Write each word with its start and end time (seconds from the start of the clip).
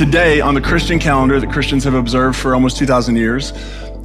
today 0.00 0.40
on 0.40 0.54
the 0.54 0.62
Christian 0.62 0.98
calendar 0.98 1.38
that 1.38 1.50
Christians 1.50 1.84
have 1.84 1.92
observed 1.92 2.38
for 2.38 2.54
almost 2.54 2.78
2,000 2.78 3.16
years 3.16 3.52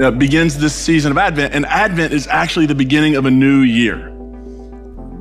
uh, 0.01 0.11
begins 0.11 0.57
this 0.57 0.75
season 0.75 1.09
of 1.09 1.17
Advent, 1.17 1.53
and 1.53 1.65
Advent 1.67 2.11
is 2.11 2.27
actually 2.27 2.65
the 2.65 2.75
beginning 2.75 3.15
of 3.15 3.25
a 3.25 3.31
new 3.31 3.61
year, 3.61 4.09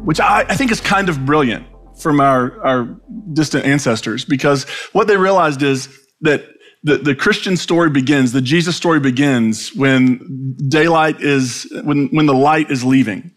which 0.03 0.19
I, 0.19 0.41
I 0.41 0.57
think 0.57 0.73
is 0.73 0.81
kind 0.81 1.09
of 1.09 1.25
brilliant 1.25 1.65
from 2.01 2.19
our, 2.19 2.61
our 2.67 3.01
distant 3.33 3.65
ancestors 3.67 4.25
because 4.25 4.65
what 4.91 5.07
they 5.07 5.17
realized 5.17 5.63
is 5.63 5.89
that 6.23 6.45
the, 6.83 6.99
the 6.99 7.15
Christian 7.15 7.57
story 7.57 7.89
begins, 7.89 8.33
the 8.33 8.41
Jesus 8.41 8.75
story 8.75 8.99
begins 8.99 9.73
when 9.77 10.57
daylight 10.69 11.21
is, 11.21 11.73
when, 11.85 12.09
when 12.09 12.27
the 12.27 12.35
light 12.35 12.73
is 12.73 12.83
leaving, 12.83 13.31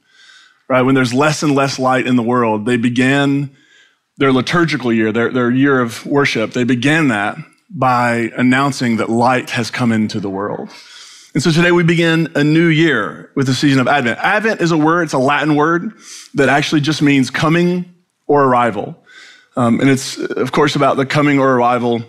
right? 0.68 0.82
When 0.82 0.96
there's 0.96 1.14
less 1.14 1.44
and 1.44 1.54
less 1.54 1.78
light 1.78 2.08
in 2.08 2.16
the 2.16 2.24
world. 2.24 2.66
They 2.66 2.78
began 2.78 3.56
their 4.18 4.32
liturgical 4.32 4.92
year, 4.92 5.12
their, 5.12 5.32
their 5.32 5.52
year 5.52 5.80
of 5.80 6.06
worship, 6.06 6.52
they 6.52 6.64
began 6.64 7.10
that 7.10 7.38
by 7.70 8.32
announcing 8.36 8.98
that 8.98 9.10
light 9.10 9.52
has 9.52 9.70
come 9.70 9.92
into 9.92 10.20
the 10.20 10.30
world. 10.30 10.70
And 11.34 11.44
so 11.44 11.52
today 11.52 11.72
we 11.72 11.84
begin 11.84 12.32
a 12.36 12.44
new 12.44 12.68
year 12.68 13.32
with 13.36 13.46
the 13.46 13.54
season 13.54 13.80
of 13.80 13.88
Advent. 13.88 14.18
Advent 14.20 14.62
is 14.62 14.72
a 14.72 14.78
word, 14.78 15.04
it's 15.04 15.14
a 15.14 15.20
Latin 15.20 15.56
word 15.56 15.94
that 16.34 16.50
actually 16.50 16.82
just 16.82 17.02
means 17.02 17.30
coming 17.30 17.94
or 18.26 18.44
arrival. 18.46 18.96
Um, 19.56 19.80
and 19.80 19.90
it's, 19.90 20.18
of 20.18 20.52
course, 20.52 20.76
about 20.76 20.98
the 20.98 21.06
coming 21.06 21.40
or 21.40 21.54
arrival 21.54 22.04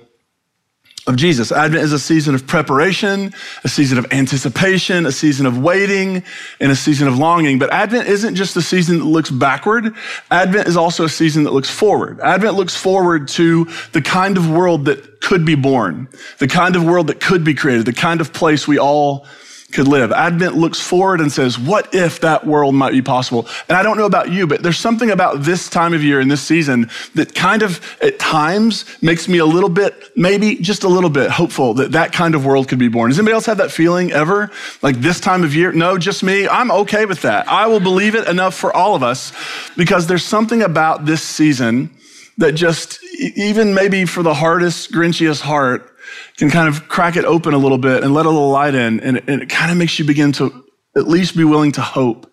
of 1.08 1.16
Jesus. 1.16 1.50
Advent 1.50 1.82
is 1.82 1.92
a 1.92 1.98
season 1.98 2.34
of 2.34 2.46
preparation, 2.46 3.32
a 3.64 3.68
season 3.68 3.98
of 3.98 4.06
anticipation, 4.12 5.06
a 5.06 5.12
season 5.12 5.46
of 5.46 5.58
waiting, 5.58 6.22
and 6.60 6.70
a 6.70 6.76
season 6.76 7.08
of 7.08 7.18
longing. 7.18 7.58
But 7.58 7.72
Advent 7.72 8.08
isn't 8.08 8.34
just 8.34 8.56
a 8.56 8.62
season 8.62 8.98
that 8.98 9.06
looks 9.06 9.30
backward. 9.30 9.94
Advent 10.30 10.68
is 10.68 10.76
also 10.76 11.04
a 11.04 11.08
season 11.08 11.44
that 11.44 11.52
looks 11.52 11.70
forward. 11.70 12.20
Advent 12.20 12.54
looks 12.54 12.76
forward 12.76 13.26
to 13.28 13.66
the 13.92 14.02
kind 14.02 14.36
of 14.36 14.50
world 14.50 14.84
that 14.84 15.20
could 15.22 15.44
be 15.44 15.54
born, 15.54 16.08
the 16.38 16.46
kind 16.46 16.76
of 16.76 16.84
world 16.84 17.06
that 17.06 17.20
could 17.20 17.42
be 17.42 17.54
created, 17.54 17.86
the 17.86 17.92
kind 17.92 18.20
of 18.20 18.32
place 18.32 18.68
we 18.68 18.78
all 18.78 19.26
could 19.70 19.86
live. 19.86 20.12
Advent 20.12 20.56
looks 20.56 20.80
forward 20.80 21.20
and 21.20 21.30
says, 21.30 21.58
what 21.58 21.94
if 21.94 22.20
that 22.20 22.46
world 22.46 22.74
might 22.74 22.92
be 22.92 23.02
possible? 23.02 23.46
And 23.68 23.76
I 23.76 23.82
don't 23.82 23.98
know 23.98 24.06
about 24.06 24.32
you, 24.32 24.46
but 24.46 24.62
there's 24.62 24.78
something 24.78 25.10
about 25.10 25.42
this 25.42 25.68
time 25.68 25.92
of 25.92 26.02
year 26.02 26.20
and 26.20 26.30
this 26.30 26.40
season 26.40 26.90
that 27.14 27.34
kind 27.34 27.62
of 27.62 27.80
at 28.00 28.18
times 28.18 28.86
makes 29.02 29.28
me 29.28 29.38
a 29.38 29.44
little 29.44 29.68
bit, 29.68 30.16
maybe 30.16 30.56
just 30.56 30.84
a 30.84 30.88
little 30.88 31.10
bit 31.10 31.30
hopeful 31.30 31.74
that 31.74 31.92
that 31.92 32.14
kind 32.14 32.34
of 32.34 32.46
world 32.46 32.66
could 32.68 32.78
be 32.78 32.88
born. 32.88 33.10
Does 33.10 33.18
anybody 33.18 33.34
else 33.34 33.44
have 33.44 33.58
that 33.58 33.70
feeling 33.70 34.10
ever? 34.10 34.50
Like 34.80 34.96
this 34.96 35.20
time 35.20 35.44
of 35.44 35.54
year? 35.54 35.70
No, 35.72 35.98
just 35.98 36.22
me. 36.22 36.48
I'm 36.48 36.70
okay 36.70 37.04
with 37.04 37.20
that. 37.22 37.46
I 37.46 37.66
will 37.66 37.80
believe 37.80 38.14
it 38.14 38.26
enough 38.26 38.54
for 38.54 38.72
all 38.74 38.94
of 38.94 39.02
us 39.02 39.32
because 39.76 40.06
there's 40.06 40.24
something 40.24 40.62
about 40.62 41.04
this 41.04 41.22
season 41.22 41.90
that 42.38 42.52
just, 42.52 43.00
even 43.20 43.74
maybe 43.74 44.06
for 44.06 44.22
the 44.22 44.32
hardest, 44.34 44.92
grinchiest 44.92 45.42
heart, 45.42 45.94
can 46.36 46.50
kind 46.50 46.68
of 46.68 46.88
crack 46.88 47.16
it 47.16 47.24
open 47.24 47.54
a 47.54 47.58
little 47.58 47.78
bit 47.78 48.04
and 48.04 48.14
let 48.14 48.26
a 48.26 48.30
little 48.30 48.50
light 48.50 48.74
in. 48.74 49.00
And 49.00 49.16
it, 49.28 49.48
kind 49.48 49.70
of 49.70 49.76
makes 49.76 49.98
you 49.98 50.04
begin 50.04 50.32
to 50.32 50.64
at 50.96 51.08
least 51.08 51.36
be 51.36 51.44
willing 51.44 51.72
to 51.72 51.80
hope 51.80 52.30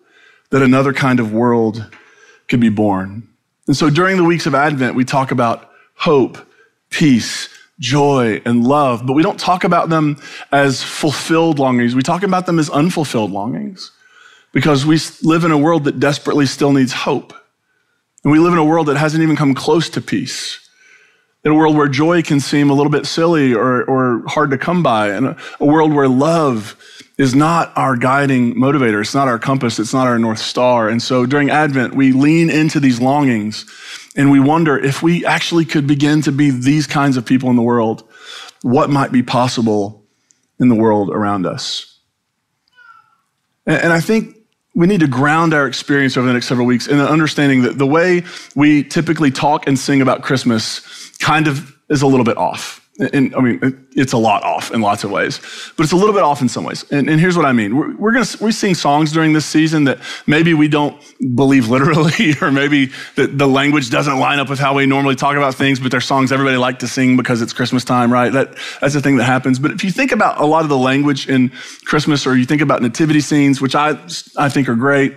that 0.50 0.62
another 0.62 0.92
kind 0.92 1.20
of 1.20 1.32
world 1.32 1.84
could 2.48 2.60
be 2.60 2.68
born. 2.68 3.28
And 3.66 3.76
so 3.76 3.90
during 3.90 4.16
the 4.16 4.24
weeks 4.24 4.46
of 4.46 4.54
Advent, 4.54 4.94
we 4.94 5.04
talk 5.04 5.32
about 5.32 5.70
hope, 5.94 6.38
peace, 6.90 7.48
joy, 7.80 8.40
and 8.44 8.64
love, 8.64 9.04
but 9.06 9.14
we 9.14 9.22
don't 9.22 9.40
talk 9.40 9.64
about 9.64 9.88
them 9.88 10.16
as 10.52 10.82
fulfilled 10.82 11.58
longings. 11.58 11.94
We 11.94 12.02
talk 12.02 12.22
about 12.22 12.46
them 12.46 12.58
as 12.58 12.70
unfulfilled 12.70 13.32
longings 13.32 13.90
because 14.52 14.86
we 14.86 14.98
live 15.22 15.44
in 15.44 15.50
a 15.50 15.58
world 15.58 15.84
that 15.84 15.98
desperately 15.98 16.46
still 16.46 16.72
needs 16.72 16.92
hope. 16.92 17.32
And 18.22 18.32
we 18.32 18.38
live 18.38 18.52
in 18.52 18.58
a 18.58 18.64
world 18.64 18.86
that 18.86 18.96
hasn't 18.96 19.22
even 19.22 19.36
come 19.36 19.54
close 19.54 19.90
to 19.90 20.00
peace 20.00 20.65
in 21.46 21.52
a 21.52 21.54
world 21.54 21.76
where 21.76 21.86
joy 21.86 22.22
can 22.22 22.40
seem 22.40 22.70
a 22.70 22.72
little 22.72 22.90
bit 22.90 23.06
silly 23.06 23.54
or, 23.54 23.84
or 23.84 24.24
hard 24.26 24.50
to 24.50 24.58
come 24.58 24.82
by, 24.82 25.16
in 25.16 25.26
a, 25.26 25.36
a 25.60 25.64
world 25.64 25.94
where 25.94 26.08
love 26.08 26.76
is 27.18 27.36
not 27.36 27.72
our 27.76 27.96
guiding 27.96 28.56
motivator. 28.56 29.00
It's 29.00 29.14
not 29.14 29.28
our 29.28 29.38
compass. 29.38 29.78
It's 29.78 29.94
not 29.94 30.08
our 30.08 30.18
North 30.18 30.40
Star. 30.40 30.88
And 30.88 31.00
so 31.00 31.24
during 31.24 31.48
Advent, 31.48 31.94
we 31.94 32.10
lean 32.10 32.50
into 32.50 32.80
these 32.80 33.00
longings 33.00 33.64
and 34.16 34.32
we 34.32 34.40
wonder 34.40 34.76
if 34.76 35.04
we 35.04 35.24
actually 35.24 35.64
could 35.64 35.86
begin 35.86 36.20
to 36.22 36.32
be 36.32 36.50
these 36.50 36.88
kinds 36.88 37.16
of 37.16 37.24
people 37.24 37.48
in 37.48 37.54
the 37.54 37.62
world, 37.62 38.02
what 38.62 38.90
might 38.90 39.12
be 39.12 39.22
possible 39.22 40.04
in 40.58 40.68
the 40.68 40.74
world 40.74 41.10
around 41.10 41.46
us. 41.46 42.00
And, 43.66 43.84
and 43.84 43.92
I 43.92 44.00
think 44.00 44.36
we 44.74 44.88
need 44.88 45.00
to 45.00 45.06
ground 45.06 45.54
our 45.54 45.68
experience 45.68 46.16
over 46.16 46.26
the 46.26 46.32
next 46.32 46.46
several 46.46 46.66
weeks 46.66 46.88
in 46.88 46.98
the 46.98 47.08
understanding 47.08 47.62
that 47.62 47.78
the 47.78 47.86
way 47.86 48.24
we 48.56 48.82
typically 48.82 49.30
talk 49.30 49.68
and 49.68 49.78
sing 49.78 50.02
about 50.02 50.22
Christmas 50.22 51.05
kind 51.16 51.48
of 51.48 51.76
is 51.88 52.02
a 52.02 52.06
little 52.06 52.24
bit 52.24 52.36
off. 52.36 52.82
And 53.12 53.34
I 53.34 53.40
mean, 53.40 53.86
it's 53.94 54.14
a 54.14 54.16
lot 54.16 54.42
off 54.42 54.70
in 54.70 54.80
lots 54.80 55.04
of 55.04 55.10
ways, 55.10 55.38
but 55.76 55.82
it's 55.82 55.92
a 55.92 55.96
little 55.96 56.14
bit 56.14 56.22
off 56.22 56.40
in 56.40 56.48
some 56.48 56.64
ways. 56.64 56.82
And, 56.90 57.10
and 57.10 57.20
here's 57.20 57.36
what 57.36 57.44
I 57.44 57.52
mean. 57.52 57.76
We're, 57.76 57.94
we're 57.96 58.24
to, 58.24 58.42
we 58.42 58.52
sing 58.52 58.74
songs 58.74 59.12
during 59.12 59.34
this 59.34 59.44
season 59.44 59.84
that 59.84 59.98
maybe 60.26 60.54
we 60.54 60.66
don't 60.66 60.98
believe 61.34 61.68
literally, 61.68 62.34
or 62.40 62.50
maybe 62.50 62.86
the, 63.16 63.26
the 63.26 63.46
language 63.46 63.90
doesn't 63.90 64.18
line 64.18 64.38
up 64.38 64.48
with 64.48 64.58
how 64.58 64.74
we 64.74 64.86
normally 64.86 65.14
talk 65.14 65.36
about 65.36 65.54
things, 65.54 65.78
but 65.78 65.90
they're 65.90 66.00
songs 66.00 66.32
everybody 66.32 66.56
like 66.56 66.78
to 66.78 66.88
sing 66.88 67.18
because 67.18 67.42
it's 67.42 67.52
Christmas 67.52 67.84
time, 67.84 68.10
right? 68.10 68.32
That, 68.32 68.56
that's 68.80 68.94
the 68.94 69.02
thing 69.02 69.18
that 69.18 69.24
happens. 69.24 69.58
But 69.58 69.72
if 69.72 69.84
you 69.84 69.90
think 69.90 70.10
about 70.10 70.40
a 70.40 70.46
lot 70.46 70.62
of 70.62 70.70
the 70.70 70.78
language 70.78 71.28
in 71.28 71.50
Christmas, 71.84 72.26
or 72.26 72.34
you 72.34 72.46
think 72.46 72.62
about 72.62 72.80
nativity 72.80 73.20
scenes, 73.20 73.60
which 73.60 73.74
I, 73.74 73.90
I 74.38 74.48
think 74.48 74.70
are 74.70 74.74
great, 74.74 75.14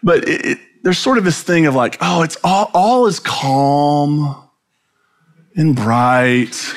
but 0.00 0.28
it, 0.28 0.46
it, 0.46 0.58
there's 0.84 0.98
sort 0.98 1.18
of 1.18 1.24
this 1.24 1.42
thing 1.42 1.66
of 1.66 1.74
like, 1.74 1.98
oh, 2.00 2.22
it's 2.22 2.36
all, 2.44 2.70
all 2.72 3.06
is 3.06 3.18
calm 3.18 4.45
and 5.56 5.74
bright. 5.74 6.74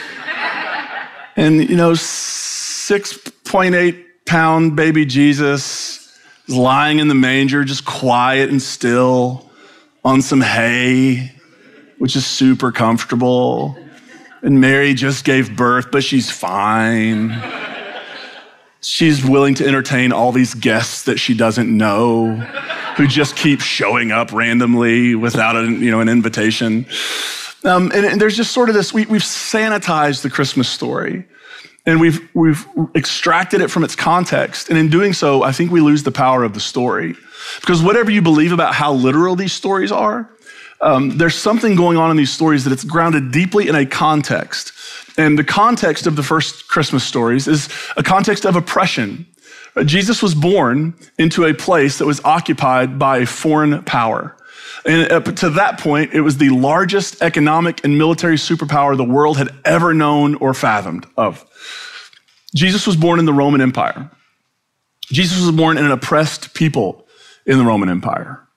and, 1.35 1.69
you 1.69 1.75
know, 1.75 1.91
6.8 1.91 4.05
pound 4.25 4.75
baby 4.75 5.05
Jesus 5.05 6.19
is 6.47 6.55
lying 6.55 6.99
in 6.99 7.07
the 7.07 7.15
manger, 7.15 7.63
just 7.63 7.85
quiet 7.85 8.49
and 8.49 8.61
still 8.61 9.49
on 10.03 10.21
some 10.21 10.41
hay, 10.41 11.31
which 11.97 12.15
is 12.15 12.25
super 12.25 12.71
comfortable. 12.71 13.77
And 14.41 14.61
Mary 14.61 14.93
just 14.93 15.25
gave 15.25 15.57
birth, 15.57 15.91
but 15.91 16.03
she's 16.03 16.31
fine. 16.31 17.35
She's 18.81 19.25
willing 19.25 19.55
to 19.55 19.67
entertain 19.67 20.13
all 20.13 20.31
these 20.31 20.53
guests 20.53 21.03
that 21.03 21.17
she 21.17 21.33
doesn't 21.33 21.75
know, 21.75 22.35
who 22.95 23.07
just 23.07 23.35
keep 23.35 23.59
showing 23.59 24.13
up 24.13 24.31
randomly 24.31 25.15
without 25.15 25.57
a, 25.57 25.63
you 25.63 25.91
know, 25.91 25.99
an 25.99 26.07
invitation. 26.07 26.85
Um, 27.63 27.91
and, 27.93 28.05
and, 28.05 28.21
there's 28.21 28.37
just 28.37 28.53
sort 28.53 28.69
of 28.69 28.75
this, 28.75 28.93
we, 28.93 29.05
we've 29.07 29.21
sanitized 29.21 30.21
the 30.21 30.29
Christmas 30.29 30.69
story 30.69 31.25
and 31.85 31.99
we've, 31.99 32.29
we've 32.33 32.65
extracted 32.95 33.59
it 33.59 33.69
from 33.69 33.83
its 33.83 33.95
context. 33.95 34.69
And 34.69 34.77
in 34.77 34.89
doing 34.89 35.11
so, 35.11 35.43
I 35.43 35.51
think 35.51 35.71
we 35.71 35.81
lose 35.81 36.03
the 36.03 36.11
power 36.11 36.43
of 36.43 36.53
the 36.53 36.59
story. 36.59 37.15
Because 37.59 37.81
whatever 37.81 38.11
you 38.11 38.21
believe 38.21 38.51
about 38.51 38.75
how 38.75 38.93
literal 38.93 39.35
these 39.35 39.53
stories 39.53 39.91
are, 39.91 40.29
um, 40.81 41.17
there's 41.17 41.35
something 41.35 41.75
going 41.75 41.97
on 41.97 42.11
in 42.11 42.17
these 42.17 42.31
stories 42.31 42.63
that 42.63 42.71
it's 42.71 42.83
grounded 42.83 43.31
deeply 43.31 43.67
in 43.67 43.75
a 43.75 43.85
context. 43.85 44.71
And 45.17 45.37
the 45.37 45.43
context 45.43 46.07
of 46.07 46.15
the 46.15 46.23
first 46.23 46.67
Christmas 46.67 47.03
stories 47.03 47.47
is 47.47 47.67
a 47.97 48.03
context 48.03 48.45
of 48.45 48.55
oppression. 48.55 49.25
Jesus 49.85 50.21
was 50.21 50.33
born 50.33 50.93
into 51.17 51.45
a 51.45 51.53
place 51.53 51.97
that 51.97 52.05
was 52.05 52.21
occupied 52.23 52.97
by 52.97 53.19
a 53.19 53.25
foreign 53.25 53.83
power. 53.83 54.35
And 54.85 55.11
up 55.11 55.35
to 55.35 55.49
that 55.51 55.79
point, 55.79 56.13
it 56.13 56.21
was 56.21 56.37
the 56.37 56.49
largest 56.49 57.21
economic 57.21 57.83
and 57.83 57.97
military 57.97 58.35
superpower 58.35 58.95
the 58.95 59.03
world 59.03 59.37
had 59.37 59.49
ever 59.65 59.93
known 59.93 60.35
or 60.35 60.53
fathomed 60.53 61.05
of. 61.17 61.45
Jesus 62.55 62.87
was 62.87 62.95
born 62.95 63.19
in 63.19 63.25
the 63.25 63.33
Roman 63.33 63.61
Empire. 63.61 64.09
Jesus 65.11 65.45
was 65.45 65.55
born 65.55 65.77
in 65.77 65.85
an 65.85 65.91
oppressed 65.91 66.53
people 66.53 67.07
in 67.45 67.57
the 67.57 67.65
Roman 67.65 67.89
Empire. 67.89 68.47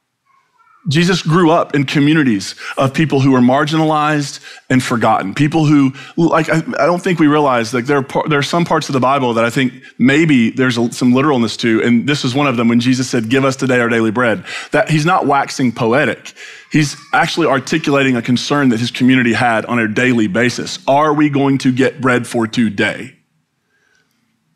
Jesus 0.88 1.22
grew 1.22 1.50
up 1.50 1.76
in 1.76 1.84
communities 1.84 2.56
of 2.76 2.92
people 2.92 3.20
who 3.20 3.30
were 3.30 3.40
marginalized 3.40 4.40
and 4.68 4.82
forgotten. 4.82 5.32
People 5.32 5.64
who, 5.64 5.92
like, 6.16 6.48
I, 6.48 6.56
I 6.56 6.86
don't 6.86 7.00
think 7.00 7.20
we 7.20 7.28
realize, 7.28 7.72
like, 7.72 7.86
there 7.86 7.98
are, 7.98 8.28
there 8.28 8.40
are 8.40 8.42
some 8.42 8.64
parts 8.64 8.88
of 8.88 8.92
the 8.92 9.00
Bible 9.00 9.34
that 9.34 9.44
I 9.44 9.50
think 9.50 9.74
maybe 9.98 10.50
there's 10.50 10.76
a, 10.76 10.92
some 10.92 11.12
literalness 11.12 11.56
to, 11.58 11.80
and 11.84 12.08
this 12.08 12.24
is 12.24 12.34
one 12.34 12.48
of 12.48 12.56
them 12.56 12.66
when 12.66 12.80
Jesus 12.80 13.08
said, 13.08 13.28
Give 13.28 13.44
us 13.44 13.54
today 13.54 13.78
our 13.78 13.88
daily 13.88 14.10
bread. 14.10 14.44
That 14.72 14.90
he's 14.90 15.06
not 15.06 15.26
waxing 15.26 15.70
poetic. 15.70 16.34
He's 16.72 16.96
actually 17.12 17.46
articulating 17.46 18.16
a 18.16 18.22
concern 18.22 18.70
that 18.70 18.80
his 18.80 18.90
community 18.90 19.34
had 19.34 19.64
on 19.66 19.78
a 19.78 19.86
daily 19.86 20.26
basis. 20.26 20.80
Are 20.88 21.14
we 21.14 21.30
going 21.30 21.58
to 21.58 21.72
get 21.72 22.00
bread 22.00 22.26
for 22.26 22.48
today? 22.48 23.14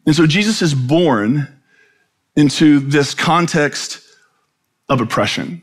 And 0.06 0.17
so 0.17 0.26
Jesus 0.26 0.61
is 0.61 0.75
born 0.75 1.46
into 2.34 2.81
this 2.81 3.14
context 3.14 4.00
of 4.88 5.00
oppression. 5.00 5.62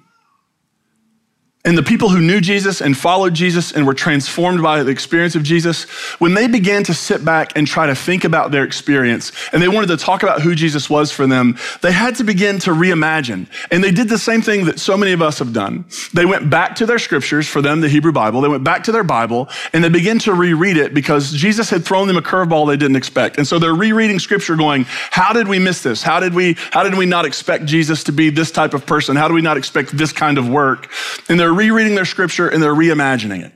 And 1.65 1.77
the 1.77 1.83
people 1.83 2.09
who 2.09 2.19
knew 2.19 2.41
Jesus 2.41 2.81
and 2.81 2.97
followed 2.97 3.33
Jesus 3.33 3.71
and 3.71 3.87
were 3.87 3.93
transformed 3.93 4.61
by 4.61 4.83
the 4.83 4.91
experience 4.91 5.33
of 5.33 5.43
Jesus, 5.43 5.85
when 6.19 6.33
they 6.33 6.45
began 6.45 6.83
to 6.83 6.93
sit 6.93 7.23
back 7.23 7.55
and 7.55 7.65
try 7.65 7.87
to 7.87 7.95
think 7.95 8.25
about 8.25 8.51
their 8.51 8.65
experience 8.65 9.31
and 9.53 9.63
they 9.63 9.69
wanted 9.69 9.87
to 9.87 9.95
talk 9.95 10.23
about 10.23 10.41
who 10.41 10.55
Jesus 10.55 10.89
was 10.89 11.13
for 11.13 11.25
them, 11.25 11.57
they 11.81 11.93
had 11.93 12.17
to 12.17 12.25
begin 12.25 12.59
to 12.59 12.71
reimagine. 12.71 13.47
And 13.71 13.81
they 13.81 13.91
did 13.91 14.09
the 14.09 14.17
same 14.17 14.41
thing 14.41 14.65
that 14.65 14.77
so 14.77 14.97
many 14.97 15.13
of 15.13 15.21
us 15.21 15.39
have 15.39 15.53
done. 15.53 15.85
They 16.13 16.25
went 16.25 16.49
back 16.49 16.75
to 16.75 16.85
their 16.85 16.99
scriptures, 16.99 17.47
for 17.47 17.61
them, 17.61 17.79
the 17.79 17.87
Hebrew 17.87 18.11
Bible. 18.11 18.41
They 18.41 18.49
went 18.49 18.65
back 18.65 18.83
to 18.83 18.91
their 18.91 19.05
Bible 19.05 19.47
and 19.71 19.81
they 19.81 19.89
began 19.89 20.19
to 20.19 20.33
reread 20.33 20.75
it 20.75 20.93
because 20.93 21.31
Jesus 21.31 21.69
had 21.69 21.85
thrown 21.85 22.09
them 22.09 22.17
a 22.17 22.21
curveball 22.21 22.67
they 22.67 22.75
didn't 22.75 22.97
expect. 22.97 23.37
And 23.37 23.47
so 23.47 23.57
they're 23.57 23.73
rereading 23.73 24.19
scripture 24.19 24.57
going, 24.57 24.83
how 24.85 25.31
did 25.31 25.47
we 25.47 25.59
miss 25.59 25.81
this? 25.81 26.03
How 26.03 26.19
did 26.19 26.33
we, 26.33 26.57
how 26.71 26.83
did 26.83 26.95
we 26.95 27.05
not 27.05 27.23
expect 27.23 27.65
Jesus 27.67 28.03
to 28.03 28.11
be 28.11 28.29
this 28.29 28.51
type 28.51 28.73
of 28.73 28.85
person? 28.85 29.15
How 29.15 29.29
do 29.29 29.33
we 29.33 29.41
not 29.41 29.55
expect 29.55 29.95
this 29.97 30.11
kind 30.11 30.37
of 30.37 30.49
work? 30.49 30.89
And 31.29 31.39
they're 31.39 31.52
rereading 31.53 31.95
their 31.95 32.05
scripture 32.05 32.47
and 32.47 32.61
they're 32.61 32.73
reimagining 32.73 33.43
it. 33.43 33.53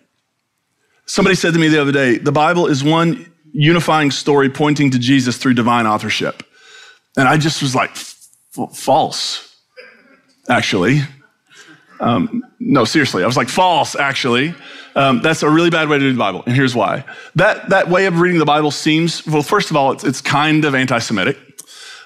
Somebody 1.05 1.35
said 1.35 1.53
to 1.53 1.59
me 1.59 1.69
the 1.69 1.81
other 1.81 1.91
day, 1.91 2.17
the 2.17 2.31
Bible 2.31 2.67
is 2.67 2.83
one 2.83 3.31
unifying 3.53 4.11
story 4.11 4.49
pointing 4.49 4.91
to 4.91 4.99
Jesus 4.99 5.37
through 5.37 5.53
divine 5.53 5.87
authorship. 5.87 6.43
And 7.15 7.27
I 7.27 7.37
just 7.37 7.61
was 7.61 7.73
like, 7.73 7.95
false, 8.73 9.55
actually. 10.49 11.01
Um, 11.99 12.43
no, 12.59 12.85
seriously, 12.85 13.23
I 13.23 13.25
was 13.25 13.37
like, 13.37 13.49
false, 13.49 13.95
actually. 13.95 14.53
Um, 14.95 15.21
that's 15.21 15.43
a 15.43 15.49
really 15.49 15.69
bad 15.69 15.89
way 15.89 15.97
to 15.97 16.05
read 16.05 16.15
the 16.15 16.19
Bible, 16.19 16.43
and 16.45 16.55
here's 16.55 16.75
why. 16.75 17.03
That, 17.35 17.69
that 17.69 17.89
way 17.89 18.05
of 18.05 18.19
reading 18.19 18.39
the 18.39 18.45
Bible 18.45 18.71
seems, 18.71 19.25
well, 19.27 19.43
first 19.43 19.69
of 19.69 19.77
all, 19.77 19.91
it's, 19.91 20.03
it's 20.03 20.21
kind 20.21 20.65
of 20.65 20.75
anti 20.75 20.99
Semitic, 20.99 21.37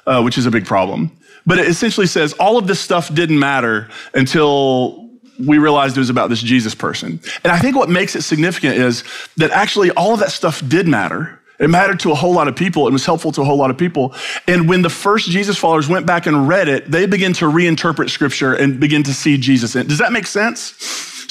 uh, 0.05 0.21
which 0.21 0.37
is 0.37 0.45
a 0.45 0.51
big 0.51 0.65
problem. 0.65 1.11
But 1.45 1.59
it 1.59 1.67
essentially 1.67 2.07
says 2.07 2.33
all 2.33 2.57
of 2.57 2.67
this 2.67 2.79
stuff 2.79 3.13
didn't 3.13 3.39
matter 3.39 3.89
until 4.13 5.00
we 5.45 5.57
realized 5.57 5.97
it 5.97 5.99
was 5.99 6.09
about 6.09 6.29
this 6.29 6.41
Jesus 6.41 6.75
person. 6.75 7.19
And 7.43 7.51
I 7.51 7.59
think 7.59 7.75
what 7.75 7.89
makes 7.89 8.15
it 8.15 8.21
significant 8.21 8.75
is 8.75 9.03
that 9.37 9.51
actually 9.51 9.91
all 9.91 10.13
of 10.13 10.19
that 10.19 10.31
stuff 10.31 10.61
did 10.67 10.87
matter. 10.87 11.39
It 11.59 11.69
mattered 11.69 11.99
to 12.01 12.11
a 12.11 12.15
whole 12.15 12.33
lot 12.33 12.47
of 12.47 12.55
people. 12.55 12.87
It 12.87 12.91
was 12.91 13.05
helpful 13.05 13.31
to 13.33 13.41
a 13.41 13.45
whole 13.45 13.57
lot 13.57 13.69
of 13.69 13.77
people. 13.77 14.15
And 14.47 14.67
when 14.67 14.81
the 14.81 14.89
first 14.89 15.29
Jesus 15.29 15.57
followers 15.57 15.87
went 15.87 16.07
back 16.07 16.25
and 16.25 16.47
read 16.47 16.67
it, 16.67 16.89
they 16.89 17.05
began 17.05 17.33
to 17.33 17.45
reinterpret 17.45 18.09
scripture 18.09 18.53
and 18.53 18.79
begin 18.79 19.03
to 19.03 19.13
see 19.13 19.37
Jesus 19.37 19.75
in 19.75 19.81
it. 19.81 19.87
Does 19.87 19.99
that 19.99 20.11
make 20.11 20.25
sense? 20.25 20.73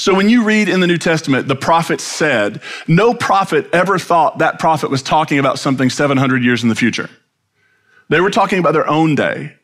So 0.01 0.15
when 0.15 0.29
you 0.29 0.43
read 0.43 0.69
in 0.69 0.79
the 0.79 0.87
New 0.87 0.97
Testament, 0.97 1.47
the 1.47 1.55
prophet 1.55 1.99
said, 2.01 2.61
no 2.87 3.13
prophet 3.13 3.67
ever 3.73 3.99
thought 3.99 4.39
that 4.39 4.57
prophet 4.57 4.89
was 4.89 5.03
talking 5.03 5.37
about 5.37 5.59
something 5.59 5.89
700 5.89 6.43
years 6.43 6.63
in 6.63 6.69
the 6.69 6.75
future. 6.75 7.09
They 8.09 8.19
were 8.21 8.31
talking 8.31 8.57
about 8.57 8.73
their 8.73 8.87
own 8.87 9.15
day. 9.15 9.57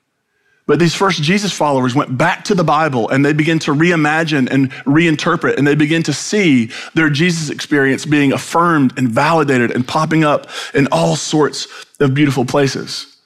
But 0.68 0.80
these 0.80 0.94
first 0.94 1.24
Jesus 1.24 1.54
followers 1.54 1.96
went 1.96 2.18
back 2.18 2.44
to 2.46 2.56
the 2.56 2.64
Bible 2.64 3.10
and 3.10 3.26
they 3.26 3.32
began 3.32 3.58
to 3.60 3.74
reimagine 3.74 4.50
and 4.52 4.70
reinterpret 4.84 5.58
and 5.58 5.66
they 5.66 5.76
began 5.76 6.04
to 6.04 6.14
see 6.14 6.70
their 6.94 7.10
Jesus 7.10 7.50
experience 7.50 8.06
being 8.06 8.34
affirmed 8.34 8.94
and 8.98 9.10
validated 9.10 9.72
and 9.72 9.88
popping 9.88 10.26
up 10.26 10.50
in 10.74 10.88
all 10.92 11.16
sorts 11.16 11.68
of 12.02 12.14
beautiful 12.14 12.44
places. 12.44 13.18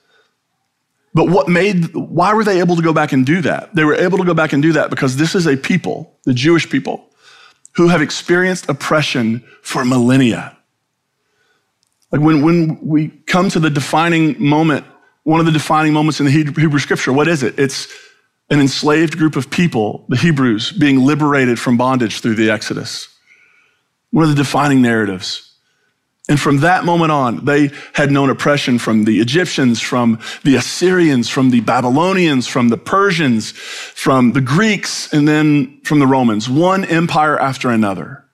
But 1.16 1.30
what 1.30 1.50
made, 1.50 1.94
why 1.96 2.34
were 2.34 2.44
they 2.44 2.60
able 2.60 2.76
to 2.76 2.82
go 2.82 2.94
back 2.94 3.12
and 3.12 3.26
do 3.26 3.42
that? 3.42 3.76
They 3.76 3.84
were 3.84 3.96
able 3.96 4.20
to 4.20 4.24
go 4.24 4.36
back 4.36 4.54
and 4.54 4.62
do 4.62 4.74
that 4.74 4.92
because 4.92 5.18
this 5.18 5.34
is 5.34 5.48
a 5.48 5.58
people, 5.58 6.16
the 6.24 6.34
Jewish 6.34 6.70
people, 6.70 7.10
who 7.74 7.88
have 7.88 8.04
experienced 8.04 8.70
oppression 8.70 9.44
for 9.64 9.84
millennia. 9.84 10.56
Like 12.12 12.22
when, 12.22 12.44
when 12.44 12.80
we 12.86 13.10
come 13.26 13.50
to 13.50 13.60
the 13.60 13.70
defining 13.70 14.42
moment 14.42 14.86
one 15.24 15.40
of 15.40 15.46
the 15.46 15.52
defining 15.52 15.94
moments 15.94 16.20
in 16.20 16.26
the 16.26 16.32
Hebrew 16.32 16.80
scripture. 16.80 17.14
What 17.14 17.28
is 17.28 17.44
it? 17.44 17.58
It's 17.60 17.88
an 18.50 18.60
enslaved 18.60 19.18
group 19.18 19.36
of 19.36 19.50
people, 19.50 20.06
the 20.10 20.18
Hebrews, 20.18 20.72
being 20.72 21.00
liberated 21.00 21.60
from 21.60 21.78
bondage 21.78 22.22
through 22.22 22.36
the 22.36 22.50
Exodus. 22.50 23.08
One 24.10 24.24
of 24.24 24.30
the 24.30 24.36
defining 24.36 24.82
narratives. 24.82 25.48
And 26.28 26.40
from 26.40 26.60
that 26.60 26.86
moment 26.86 27.12
on, 27.12 27.46
they 27.46 27.72
had 27.94 28.12
known 28.12 28.30
oppression 28.30 28.78
from 28.78 29.06
the 29.06 29.20
Egyptians, 29.20 29.82
from 29.82 30.20
the 30.44 30.56
Assyrians, 30.56 31.30
from 31.30 31.50
the 31.50 31.62
Babylonians, 31.62 32.48
from 32.48 32.70
the 32.70 32.78
Persians, 32.78 33.52
from 33.52 34.34
the 34.34 34.42
Greeks, 34.42 35.12
and 35.14 35.28
then 35.28 35.82
from 35.84 36.00
the 36.00 36.08
Romans, 36.08 36.50
one 36.50 36.86
empire 36.86 37.40
after 37.40 37.70
another. 37.70 38.26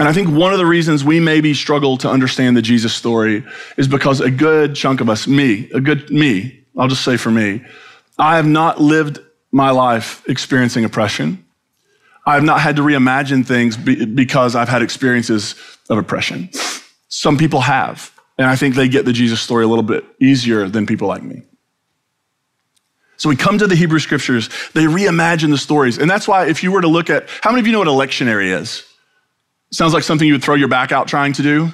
And 0.00 0.08
I 0.08 0.14
think 0.14 0.30
one 0.30 0.54
of 0.54 0.58
the 0.58 0.64
reasons 0.64 1.04
we 1.04 1.20
maybe 1.20 1.52
struggle 1.52 1.98
to 1.98 2.08
understand 2.08 2.56
the 2.56 2.62
Jesus 2.62 2.94
story 2.94 3.44
is 3.76 3.86
because 3.86 4.22
a 4.22 4.30
good 4.30 4.74
chunk 4.74 5.02
of 5.02 5.10
us, 5.10 5.26
me, 5.26 5.68
a 5.74 5.80
good 5.80 6.08
me, 6.08 6.64
I'll 6.74 6.88
just 6.88 7.04
say 7.04 7.18
for 7.18 7.30
me, 7.30 7.62
I 8.18 8.36
have 8.36 8.46
not 8.46 8.80
lived 8.80 9.20
my 9.52 9.68
life 9.72 10.26
experiencing 10.26 10.86
oppression. 10.86 11.44
I 12.24 12.32
have 12.32 12.44
not 12.44 12.62
had 12.62 12.76
to 12.76 12.82
reimagine 12.82 13.44
things 13.44 13.76
because 13.76 14.56
I've 14.56 14.70
had 14.70 14.80
experiences 14.80 15.54
of 15.90 15.98
oppression. 15.98 16.48
Some 17.08 17.36
people 17.36 17.60
have, 17.60 18.10
and 18.38 18.46
I 18.46 18.56
think 18.56 18.76
they 18.76 18.88
get 18.88 19.04
the 19.04 19.12
Jesus 19.12 19.42
story 19.42 19.64
a 19.64 19.68
little 19.68 19.82
bit 19.82 20.02
easier 20.18 20.66
than 20.66 20.86
people 20.86 21.08
like 21.08 21.22
me. 21.22 21.42
So 23.18 23.28
we 23.28 23.36
come 23.36 23.58
to 23.58 23.66
the 23.66 23.76
Hebrew 23.76 23.98
scriptures, 23.98 24.48
they 24.72 24.84
reimagine 24.84 25.50
the 25.50 25.58
stories. 25.58 25.98
And 25.98 26.10
that's 26.10 26.26
why, 26.26 26.46
if 26.46 26.62
you 26.62 26.72
were 26.72 26.80
to 26.80 26.88
look 26.88 27.10
at 27.10 27.28
how 27.42 27.50
many 27.50 27.60
of 27.60 27.66
you 27.66 27.72
know 27.74 27.80
what 27.80 27.88
a 27.88 27.90
lectionary 27.90 28.58
is? 28.58 28.86
Sounds 29.72 29.94
like 29.94 30.02
something 30.02 30.26
you 30.26 30.34
would 30.34 30.42
throw 30.42 30.56
your 30.56 30.68
back 30.68 30.90
out 30.90 31.06
trying 31.06 31.32
to 31.34 31.42
do. 31.42 31.70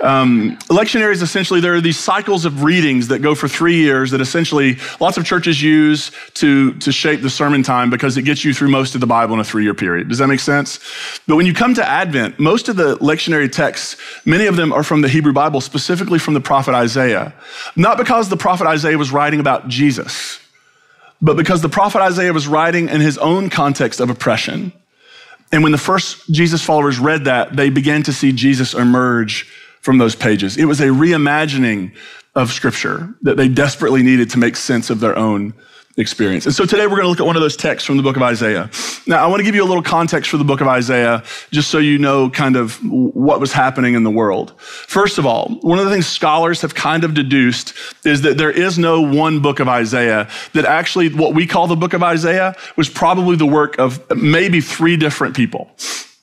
Um, 0.00 0.56
lectionaries 0.68 1.22
essentially 1.22 1.60
there 1.60 1.74
are 1.74 1.80
these 1.80 1.98
cycles 1.98 2.44
of 2.44 2.62
readings 2.62 3.08
that 3.08 3.20
go 3.20 3.34
for 3.34 3.48
three 3.48 3.76
years 3.76 4.12
that 4.12 4.20
essentially 4.20 4.78
lots 5.00 5.16
of 5.16 5.24
churches 5.24 5.60
use 5.60 6.12
to, 6.34 6.72
to 6.74 6.92
shape 6.92 7.20
the 7.20 7.28
sermon 7.28 7.64
time 7.64 7.90
because 7.90 8.16
it 8.16 8.22
gets 8.22 8.44
you 8.44 8.54
through 8.54 8.68
most 8.70 8.94
of 8.94 9.00
the 9.00 9.08
bible 9.08 9.34
in 9.34 9.40
a 9.40 9.44
three-year 9.44 9.74
period. 9.74 10.08
Does 10.08 10.18
that 10.18 10.28
make 10.28 10.38
sense? 10.38 10.78
But 11.26 11.34
when 11.34 11.46
you 11.46 11.52
come 11.52 11.74
to 11.74 11.86
advent 11.86 12.38
most 12.38 12.68
of 12.68 12.76
the 12.76 12.96
lectionary 12.98 13.50
texts 13.50 13.96
many 14.24 14.46
of 14.46 14.54
them 14.54 14.72
are 14.72 14.84
from 14.84 15.00
the 15.00 15.08
hebrew 15.08 15.32
bible 15.32 15.60
specifically 15.60 16.20
from 16.20 16.34
the 16.34 16.40
prophet 16.40 16.74
isaiah. 16.74 17.34
Not 17.74 17.98
because 17.98 18.28
the 18.28 18.36
prophet 18.36 18.68
isaiah 18.68 18.98
was 18.98 19.10
writing 19.10 19.40
about 19.40 19.66
jesus 19.66 20.38
but 21.20 21.36
because 21.36 21.60
the 21.60 21.68
prophet 21.68 22.00
isaiah 22.00 22.32
was 22.32 22.46
writing 22.46 22.88
in 22.88 23.00
his 23.00 23.18
own 23.18 23.50
context 23.50 23.98
of 23.98 24.10
oppression 24.10 24.72
and 25.52 25.62
when 25.62 25.72
the 25.72 25.78
first 25.78 26.30
Jesus 26.30 26.62
followers 26.62 26.98
read 26.98 27.24
that, 27.24 27.56
they 27.56 27.70
began 27.70 28.02
to 28.04 28.12
see 28.12 28.32
Jesus 28.32 28.74
emerge 28.74 29.48
from 29.80 29.98
those 29.98 30.14
pages. 30.14 30.56
It 30.56 30.66
was 30.66 30.80
a 30.80 30.88
reimagining 30.88 31.94
of 32.34 32.52
scripture 32.52 33.14
that 33.22 33.36
they 33.36 33.48
desperately 33.48 34.02
needed 34.02 34.30
to 34.30 34.38
make 34.38 34.56
sense 34.56 34.90
of 34.90 35.00
their 35.00 35.16
own 35.16 35.54
experience. 35.98 36.46
And 36.46 36.54
so 36.54 36.64
today 36.64 36.86
we're 36.86 36.96
going 36.96 37.02
to 37.02 37.08
look 37.08 37.20
at 37.20 37.26
one 37.26 37.36
of 37.36 37.42
those 37.42 37.56
texts 37.56 37.86
from 37.86 37.96
the 37.96 38.02
book 38.02 38.16
of 38.16 38.22
Isaiah. 38.22 38.70
Now, 39.06 39.22
I 39.22 39.26
want 39.26 39.40
to 39.40 39.44
give 39.44 39.54
you 39.54 39.64
a 39.64 39.66
little 39.66 39.82
context 39.82 40.30
for 40.30 40.36
the 40.36 40.44
book 40.44 40.60
of 40.60 40.68
Isaiah, 40.68 41.24
just 41.50 41.70
so 41.70 41.78
you 41.78 41.98
know 41.98 42.30
kind 42.30 42.56
of 42.56 42.76
what 42.84 43.40
was 43.40 43.52
happening 43.52 43.94
in 43.94 44.04
the 44.04 44.10
world. 44.10 44.58
First 44.60 45.18
of 45.18 45.26
all, 45.26 45.58
one 45.60 45.78
of 45.78 45.84
the 45.84 45.90
things 45.90 46.06
scholars 46.06 46.62
have 46.62 46.74
kind 46.74 47.04
of 47.04 47.14
deduced 47.14 47.74
is 48.04 48.22
that 48.22 48.38
there 48.38 48.50
is 48.50 48.78
no 48.78 49.00
one 49.00 49.40
book 49.40 49.60
of 49.60 49.68
Isaiah, 49.68 50.28
that 50.52 50.64
actually 50.64 51.08
what 51.08 51.34
we 51.34 51.46
call 51.46 51.66
the 51.66 51.76
book 51.76 51.92
of 51.92 52.02
Isaiah 52.02 52.56
was 52.76 52.88
probably 52.88 53.36
the 53.36 53.46
work 53.46 53.78
of 53.78 54.00
maybe 54.16 54.60
three 54.60 54.96
different 54.96 55.36
people 55.36 55.70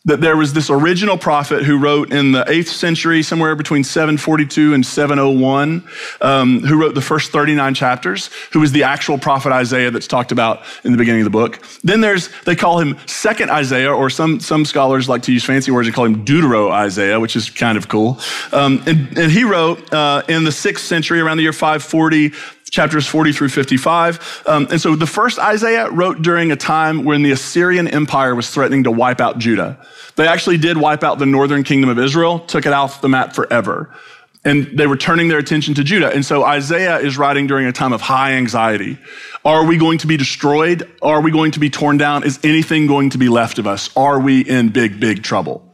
that 0.05 0.21
there 0.21 0.37
was 0.37 0.53
this 0.53 0.69
original 0.69 1.17
prophet 1.17 1.63
who 1.63 1.79
wrote 1.79 2.13
in 2.13 2.31
the 2.31 2.43
8th 2.45 2.67
century, 2.67 3.23
somewhere 3.23 3.55
between 3.55 3.83
742 3.83 4.75
and 4.75 4.85
701, 4.85 5.83
um, 6.21 6.59
who 6.61 6.79
wrote 6.79 6.93
the 6.93 7.01
first 7.01 7.31
39 7.31 7.73
chapters, 7.73 8.29
who 8.51 8.59
was 8.59 8.71
the 8.71 8.83
actual 8.83 9.17
prophet 9.17 9.51
Isaiah 9.51 9.89
that's 9.89 10.07
talked 10.07 10.31
about 10.31 10.61
in 10.83 10.91
the 10.91 10.97
beginning 10.97 11.21
of 11.21 11.25
the 11.25 11.31
book. 11.31 11.59
Then 11.83 12.01
there's, 12.01 12.29
they 12.43 12.55
call 12.55 12.79
him 12.79 12.97
second 13.07 13.49
Isaiah, 13.49 13.91
or 13.91 14.11
some, 14.11 14.39
some 14.39 14.63
scholars 14.63 15.09
like 15.09 15.23
to 15.23 15.33
use 15.33 15.43
fancy 15.43 15.71
words 15.71 15.87
and 15.87 15.95
call 15.95 16.05
him 16.05 16.23
Deutero 16.23 16.71
Isaiah, 16.71 17.19
which 17.19 17.35
is 17.35 17.49
kind 17.49 17.77
of 17.77 17.87
cool. 17.87 18.19
Um, 18.51 18.83
and, 18.85 19.17
and, 19.17 19.31
he 19.31 19.43
wrote 19.43 19.91
uh, 19.91 20.21
in 20.29 20.43
the 20.43 20.51
6th 20.51 20.79
century, 20.79 21.19
around 21.19 21.37
the 21.37 21.43
year 21.43 21.53
540, 21.53 22.31
chapters 22.75 23.07
40 23.07 23.31
through 23.31 23.49
55. 23.49 24.43
Um, 24.45 24.67
and 24.69 24.81
so 24.81 24.95
the 24.95 25.07
first 25.07 25.39
Isaiah 25.39 25.89
wrote 25.89 26.21
during 26.21 26.51
a 26.51 26.57
time 26.57 27.05
when 27.05 27.23
the 27.23 27.31
Assyrian 27.31 27.87
Empire 27.87 28.35
was 28.35 28.49
threatening 28.49 28.83
to 28.83 28.91
wipe 28.91 29.21
out 29.21 29.39
Judah. 29.39 29.79
They 30.17 30.27
actually 30.27 30.57
did 30.57 30.77
wipe 30.77 31.03
out 31.03 31.17
the 31.17 31.25
northern 31.25 31.63
kingdom 31.63 31.89
of 31.89 31.97
Israel, 31.97 32.39
took 32.39 32.65
it 32.65 32.73
off 32.73 32.99
the 32.99 33.07
map 33.09 33.33
forever. 33.33 33.95
And 34.43 34.77
they 34.77 34.85
were 34.85 34.97
turning 34.97 35.29
their 35.29 35.39
attention 35.39 35.73
to 35.75 35.83
Judah. 35.83 36.11
And 36.13 36.23
so 36.23 36.43
Isaiah 36.43 36.99
is 36.99 37.17
writing 37.17 37.47
during 37.47 37.65
a 37.65 37.71
time 37.71 37.93
of 37.93 38.01
high 38.01 38.33
anxiety. 38.33 38.99
Are 39.43 39.65
we 39.65 39.77
going 39.77 39.97
to 39.99 40.07
be 40.07 40.17
destroyed? 40.17 40.87
Are 41.01 41.21
we 41.21 41.31
going 41.31 41.51
to 41.53 41.59
be 41.59 41.69
torn 41.69 41.97
down? 41.97 42.23
Is 42.23 42.39
anything 42.43 42.85
going 42.85 43.09
to 43.11 43.17
be 43.17 43.29
left 43.29 43.57
of 43.57 43.65
us? 43.65 43.89
Are 43.95 44.19
we 44.19 44.41
in 44.41 44.69
big, 44.69 44.99
big 44.99 45.23
trouble? 45.23 45.64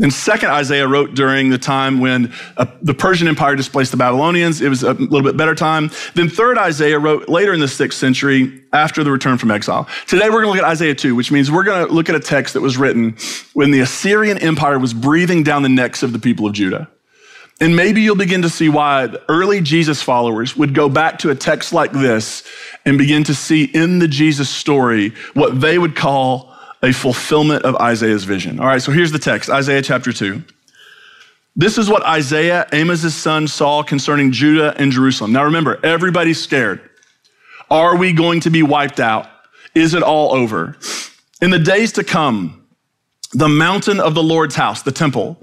Then 0.00 0.10
second 0.10 0.48
Isaiah 0.48 0.88
wrote 0.88 1.14
during 1.14 1.50
the 1.50 1.58
time 1.58 2.00
when 2.00 2.32
uh, 2.56 2.64
the 2.80 2.94
Persian 2.94 3.28
Empire 3.28 3.54
displaced 3.54 3.90
the 3.90 3.98
Babylonians. 3.98 4.62
It 4.62 4.70
was 4.70 4.82
a 4.82 4.94
little 4.94 5.22
bit 5.22 5.36
better 5.36 5.54
time. 5.54 5.90
Then 6.14 6.30
third 6.30 6.56
Isaiah 6.56 6.98
wrote 6.98 7.28
later 7.28 7.52
in 7.52 7.60
the 7.60 7.68
sixth 7.68 7.98
century 7.98 8.62
after 8.72 9.04
the 9.04 9.10
return 9.10 9.36
from 9.36 9.50
exile. 9.50 9.86
Today 10.06 10.30
we're 10.30 10.42
going 10.42 10.44
to 10.44 10.50
look 10.52 10.58
at 10.58 10.64
Isaiah 10.64 10.94
2, 10.94 11.14
which 11.14 11.30
means 11.30 11.50
we're 11.50 11.64
going 11.64 11.86
to 11.86 11.92
look 11.92 12.08
at 12.08 12.14
a 12.14 12.20
text 12.20 12.54
that 12.54 12.62
was 12.62 12.78
written 12.78 13.14
when 13.52 13.72
the 13.72 13.80
Assyrian 13.80 14.38
Empire 14.38 14.78
was 14.78 14.94
breathing 14.94 15.42
down 15.42 15.62
the 15.62 15.68
necks 15.68 16.02
of 16.02 16.14
the 16.14 16.18
people 16.18 16.46
of 16.46 16.54
Judah. 16.54 16.88
And 17.60 17.76
maybe 17.76 18.00
you'll 18.00 18.16
begin 18.16 18.40
to 18.40 18.48
see 18.48 18.70
why 18.70 19.14
early 19.28 19.60
Jesus 19.60 20.00
followers 20.00 20.56
would 20.56 20.74
go 20.74 20.88
back 20.88 21.18
to 21.18 21.30
a 21.30 21.34
text 21.34 21.74
like 21.74 21.92
this 21.92 22.42
and 22.86 22.96
begin 22.96 23.22
to 23.24 23.34
see 23.34 23.64
in 23.64 23.98
the 23.98 24.08
Jesus 24.08 24.48
story 24.48 25.10
what 25.34 25.60
they 25.60 25.78
would 25.78 25.94
call 25.94 26.49
a 26.82 26.92
fulfillment 26.92 27.64
of 27.64 27.76
Isaiah's 27.76 28.24
vision. 28.24 28.58
All 28.58 28.66
right, 28.66 28.82
so 28.82 28.92
here's 28.92 29.12
the 29.12 29.18
text 29.18 29.50
Isaiah 29.50 29.82
chapter 29.82 30.12
2. 30.12 30.42
This 31.56 31.78
is 31.78 31.90
what 31.90 32.04
Isaiah, 32.06 32.66
Amoz's 32.72 33.14
son, 33.14 33.48
saw 33.48 33.82
concerning 33.82 34.32
Judah 34.32 34.74
and 34.78 34.92
Jerusalem. 34.92 35.32
Now 35.32 35.44
remember, 35.44 35.78
everybody's 35.84 36.42
scared. 36.42 36.80
Are 37.70 37.96
we 37.96 38.12
going 38.12 38.40
to 38.40 38.50
be 38.50 38.62
wiped 38.62 39.00
out? 39.00 39.28
Is 39.74 39.94
it 39.94 40.02
all 40.02 40.32
over? 40.32 40.76
In 41.42 41.50
the 41.50 41.58
days 41.58 41.92
to 41.92 42.04
come, 42.04 42.66
the 43.32 43.48
mountain 43.48 44.00
of 44.00 44.14
the 44.14 44.22
Lord's 44.22 44.54
house, 44.54 44.82
the 44.82 44.92
temple, 44.92 45.36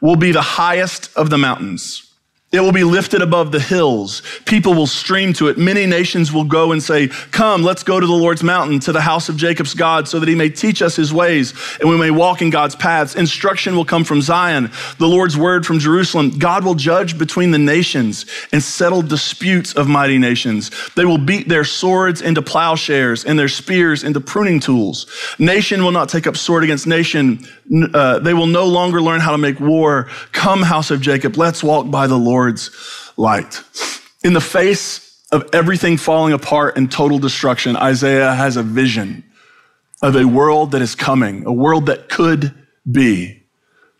will 0.00 0.16
be 0.16 0.32
the 0.32 0.42
highest 0.42 1.10
of 1.16 1.30
the 1.30 1.38
mountains. 1.38 2.07
It 2.50 2.60
will 2.60 2.72
be 2.72 2.84
lifted 2.84 3.20
above 3.20 3.52
the 3.52 3.60
hills. 3.60 4.22
People 4.46 4.72
will 4.72 4.86
stream 4.86 5.34
to 5.34 5.48
it. 5.48 5.58
Many 5.58 5.84
nations 5.84 6.32
will 6.32 6.44
go 6.44 6.72
and 6.72 6.82
say, 6.82 7.08
Come, 7.08 7.62
let's 7.62 7.82
go 7.82 8.00
to 8.00 8.06
the 8.06 8.12
Lord's 8.14 8.42
mountain, 8.42 8.80
to 8.80 8.92
the 8.92 9.02
house 9.02 9.28
of 9.28 9.36
Jacob's 9.36 9.74
God, 9.74 10.08
so 10.08 10.18
that 10.18 10.30
he 10.30 10.34
may 10.34 10.48
teach 10.48 10.80
us 10.80 10.96
his 10.96 11.12
ways 11.12 11.52
and 11.78 11.90
we 11.90 11.98
may 11.98 12.10
walk 12.10 12.40
in 12.40 12.48
God's 12.48 12.74
paths. 12.74 13.16
Instruction 13.16 13.76
will 13.76 13.84
come 13.84 14.02
from 14.02 14.22
Zion, 14.22 14.70
the 14.96 15.06
Lord's 15.06 15.36
word 15.36 15.66
from 15.66 15.78
Jerusalem. 15.78 16.38
God 16.38 16.64
will 16.64 16.74
judge 16.74 17.18
between 17.18 17.50
the 17.50 17.58
nations 17.58 18.24
and 18.50 18.62
settle 18.62 19.02
disputes 19.02 19.74
of 19.74 19.86
mighty 19.86 20.16
nations. 20.16 20.70
They 20.94 21.04
will 21.04 21.18
beat 21.18 21.50
their 21.50 21.64
swords 21.64 22.22
into 22.22 22.40
plowshares 22.40 23.26
and 23.26 23.38
their 23.38 23.48
spears 23.48 24.02
into 24.02 24.22
pruning 24.22 24.58
tools. 24.58 25.06
Nation 25.38 25.84
will 25.84 25.92
not 25.92 26.08
take 26.08 26.26
up 26.26 26.34
sword 26.34 26.64
against 26.64 26.86
nation. 26.86 27.46
Uh, 27.92 28.20
they 28.20 28.32
will 28.32 28.46
no 28.46 28.64
longer 28.64 29.02
learn 29.02 29.20
how 29.20 29.32
to 29.32 29.38
make 29.38 29.60
war. 29.60 30.04
Come, 30.32 30.62
house 30.62 30.90
of 30.90 31.02
Jacob, 31.02 31.36
let's 31.36 31.62
walk 31.62 31.90
by 31.90 32.06
the 32.06 32.16
Lord 32.16 32.37
Lord's 32.38 32.70
light. 33.16 33.60
In 34.22 34.32
the 34.32 34.40
face 34.40 35.20
of 35.32 35.48
everything 35.52 35.96
falling 35.96 36.32
apart 36.32 36.76
and 36.76 36.90
total 36.90 37.18
destruction, 37.18 37.74
Isaiah 37.74 38.32
has 38.32 38.56
a 38.56 38.62
vision 38.62 39.24
of 40.02 40.14
a 40.14 40.24
world 40.24 40.70
that 40.70 40.80
is 40.80 40.94
coming, 40.94 41.44
a 41.46 41.52
world 41.52 41.86
that 41.86 42.08
could 42.08 42.54
be. 42.90 43.42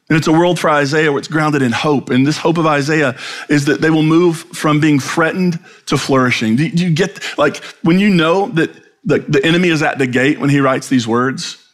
And 0.09 0.17
it's 0.17 0.29
a 0.29 0.33
world 0.33 0.59
for 0.61 0.71
Isaiah 0.71 1.11
where 1.11 1.19
it's 1.19 1.29
grounded 1.29 1.63
in 1.63 1.73
hope. 1.73 2.11
And 2.11 2.25
this 2.25 2.39
hope 2.39 2.59
of 2.59 2.67
Isaiah 2.67 3.17
is 3.49 3.65
that 3.65 3.81
they 3.81 3.91
will 3.91 4.05
move 4.05 4.37
from 4.55 4.81
being 4.81 5.01
threatened 5.01 5.59
to 5.87 5.99
flourishing. 5.99 6.55
Do 6.55 6.65
you 6.67 6.91
get, 6.91 7.21
like, 7.37 7.57
when 7.83 7.99
you 7.99 8.09
know 8.09 8.49
that 8.51 8.71
the, 9.05 9.19
the 9.19 9.45
enemy 9.45 9.69
is 9.69 9.83
at 9.83 9.99
the 9.99 10.07
gate 10.07 10.39
when 10.39 10.49
he 10.49 10.61
writes 10.61 10.89
these 10.89 11.09
words, 11.09 11.68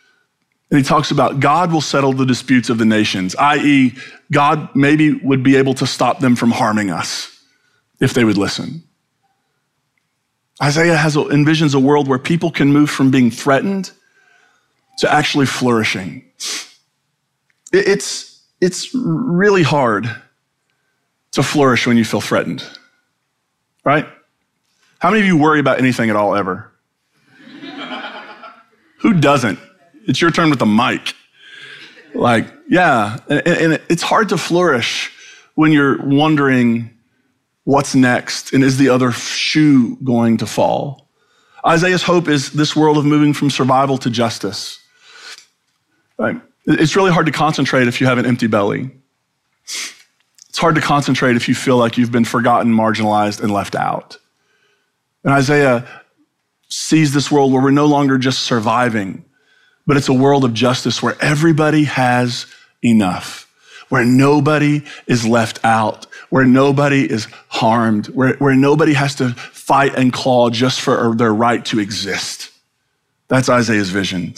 and 0.70 0.78
he 0.78 0.84
talks 0.84 1.10
about 1.10 1.40
God 1.40 1.72
will 1.72 1.80
settle 1.80 2.12
the 2.12 2.26
disputes 2.26 2.70
of 2.70 2.78
the 2.78 2.84
nations, 2.84 3.36
i.e., 3.36 3.94
God 4.32 4.74
maybe 4.74 5.12
would 5.12 5.42
be 5.42 5.56
able 5.56 5.74
to 5.74 5.86
stop 5.86 6.20
them 6.20 6.34
from 6.34 6.50
harming 6.50 6.90
us 6.90 7.30
if 8.00 8.14
they 8.14 8.24
would 8.24 8.38
listen. 8.38 8.82
Isaiah 10.62 10.96
has 10.96 11.16
envisions 11.16 11.74
a 11.74 11.80
world 11.80 12.08
where 12.08 12.18
people 12.18 12.50
can 12.50 12.72
move 12.72 12.88
from 12.88 13.10
being 13.10 13.30
threatened 13.30 13.90
to 14.98 15.12
actually 15.12 15.46
flourishing. 15.46 16.24
It's, 17.72 18.42
it's 18.60 18.94
really 18.94 19.62
hard 19.62 20.08
to 21.32 21.42
flourish 21.42 21.86
when 21.86 21.96
you 21.96 22.04
feel 22.04 22.20
threatened, 22.20 22.64
right? 23.84 24.06
How 25.00 25.10
many 25.10 25.20
of 25.20 25.26
you 25.26 25.36
worry 25.36 25.58
about 25.60 25.78
anything 25.78 26.08
at 26.08 26.16
all 26.16 26.36
ever? 26.36 26.72
Who 29.00 29.14
doesn't? 29.14 29.58
It's 30.06 30.20
your 30.20 30.30
turn 30.30 30.50
with 30.50 30.58
the 30.58 30.66
mic. 30.66 31.14
Like, 32.14 32.46
yeah. 32.68 33.18
And, 33.28 33.46
and 33.46 33.80
it's 33.88 34.02
hard 34.02 34.28
to 34.30 34.38
flourish 34.38 35.10
when 35.54 35.72
you're 35.72 36.04
wondering 36.04 36.90
what's 37.64 37.94
next 37.94 38.52
and 38.52 38.62
is 38.62 38.76
the 38.76 38.88
other 38.88 39.10
shoe 39.12 39.96
going 40.04 40.36
to 40.38 40.46
fall? 40.46 41.08
Isaiah's 41.66 42.02
hope 42.02 42.28
is 42.28 42.52
this 42.52 42.76
world 42.76 42.98
of 42.98 43.04
moving 43.04 43.32
from 43.32 43.50
survival 43.50 43.96
to 43.98 44.10
justice. 44.10 44.78
Right? 46.18 46.40
It's 46.66 46.94
really 46.94 47.10
hard 47.10 47.26
to 47.26 47.32
concentrate 47.32 47.88
if 47.88 48.00
you 48.00 48.06
have 48.06 48.18
an 48.18 48.26
empty 48.26 48.46
belly. 48.46 48.90
It's 49.64 50.58
hard 50.58 50.74
to 50.76 50.80
concentrate 50.80 51.36
if 51.36 51.48
you 51.48 51.54
feel 51.54 51.78
like 51.78 51.98
you've 51.98 52.12
been 52.12 52.24
forgotten, 52.24 52.72
marginalized, 52.72 53.42
and 53.42 53.50
left 53.50 53.74
out. 53.74 54.18
And 55.24 55.32
Isaiah 55.32 55.86
sees 56.68 57.12
this 57.12 57.30
world 57.30 57.52
where 57.52 57.62
we're 57.62 57.70
no 57.70 57.86
longer 57.86 58.18
just 58.18 58.42
surviving, 58.42 59.24
but 59.86 59.96
it's 59.96 60.08
a 60.08 60.14
world 60.14 60.44
of 60.44 60.54
justice 60.54 61.02
where 61.02 61.16
everybody 61.20 61.84
has 61.84 62.46
enough, 62.82 63.50
where 63.88 64.04
nobody 64.04 64.82
is 65.06 65.26
left 65.26 65.64
out, 65.64 66.06
where 66.30 66.44
nobody 66.44 67.10
is 67.10 67.26
harmed, 67.48 68.06
where, 68.08 68.34
where 68.36 68.54
nobody 68.54 68.94
has 68.94 69.14
to 69.16 69.30
fight 69.30 69.94
and 69.94 70.12
claw 70.12 70.50
just 70.50 70.80
for 70.80 71.10
uh, 71.10 71.14
their 71.14 71.32
right 71.32 71.64
to 71.66 71.78
exist. 71.80 72.50
That's 73.28 73.48
Isaiah's 73.48 73.90
vision. 73.90 74.34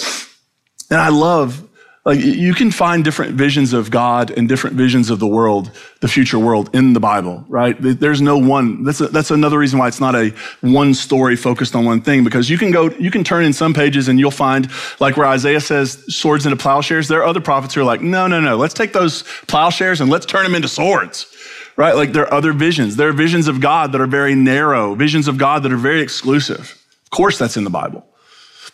And 0.90 1.00
I 1.00 1.08
love 1.08 1.65
Uh, 2.06 2.10
like 2.10 2.24
you 2.24 2.54
can 2.54 2.70
find 2.70 3.04
different 3.04 3.34
visions 3.34 3.72
of 3.72 3.90
God 3.90 4.30
and 4.30 4.48
different 4.48 4.76
visions 4.76 5.10
of 5.10 5.18
the 5.18 5.26
world, 5.26 5.70
the 6.00 6.08
future 6.08 6.38
world 6.38 6.70
in 6.72 6.92
the 6.92 7.00
Bible, 7.00 7.44
right? 7.48 7.76
There's 7.78 8.20
no 8.20 8.38
one. 8.38 8.84
That's 8.84 9.00
a, 9.00 9.08
that's 9.08 9.30
another 9.30 9.58
reason 9.58 9.78
why 9.78 9.88
it's 9.88 10.00
not 10.00 10.14
a 10.14 10.32
one 10.60 10.94
story 10.94 11.36
focused 11.36 11.74
on 11.74 11.84
one 11.84 12.00
thing 12.00 12.24
because 12.24 12.48
you 12.48 12.58
can 12.58 12.70
go, 12.70 12.90
you 12.90 13.10
can 13.10 13.24
turn 13.24 13.44
in 13.44 13.52
some 13.52 13.74
pages 13.74 14.08
and 14.08 14.20
you'll 14.20 14.30
find 14.30 14.70
like 15.00 15.16
where 15.16 15.26
Isaiah 15.26 15.60
says 15.60 16.04
swords 16.14 16.46
into 16.46 16.56
plowshares. 16.56 17.08
There 17.08 17.20
are 17.20 17.26
other 17.26 17.40
prophets 17.40 17.74
who 17.74 17.80
are 17.80 17.84
like, 17.84 18.00
no, 18.00 18.26
no, 18.26 18.40
no. 18.40 18.56
Let's 18.56 18.74
take 18.74 18.92
those 18.92 19.24
plowshares 19.48 20.00
and 20.00 20.10
let's 20.10 20.26
turn 20.26 20.44
them 20.44 20.54
into 20.54 20.68
swords 20.68 21.26
right? 21.76 21.94
Like 21.94 22.12
there 22.14 22.22
are 22.24 22.32
other 22.32 22.54
visions. 22.54 22.96
There 22.96 23.08
are 23.08 23.12
visions 23.12 23.48
of 23.48 23.60
God 23.60 23.92
that 23.92 24.00
are 24.00 24.06
very 24.06 24.34
narrow, 24.34 24.94
visions 24.94 25.28
of 25.28 25.36
God 25.36 25.62
that 25.62 25.72
are 25.72 25.76
very 25.76 26.00
exclusive. 26.00 26.82
Of 27.04 27.10
course, 27.10 27.38
that's 27.38 27.58
in 27.58 27.64
the 27.64 27.70
Bible. 27.70 28.06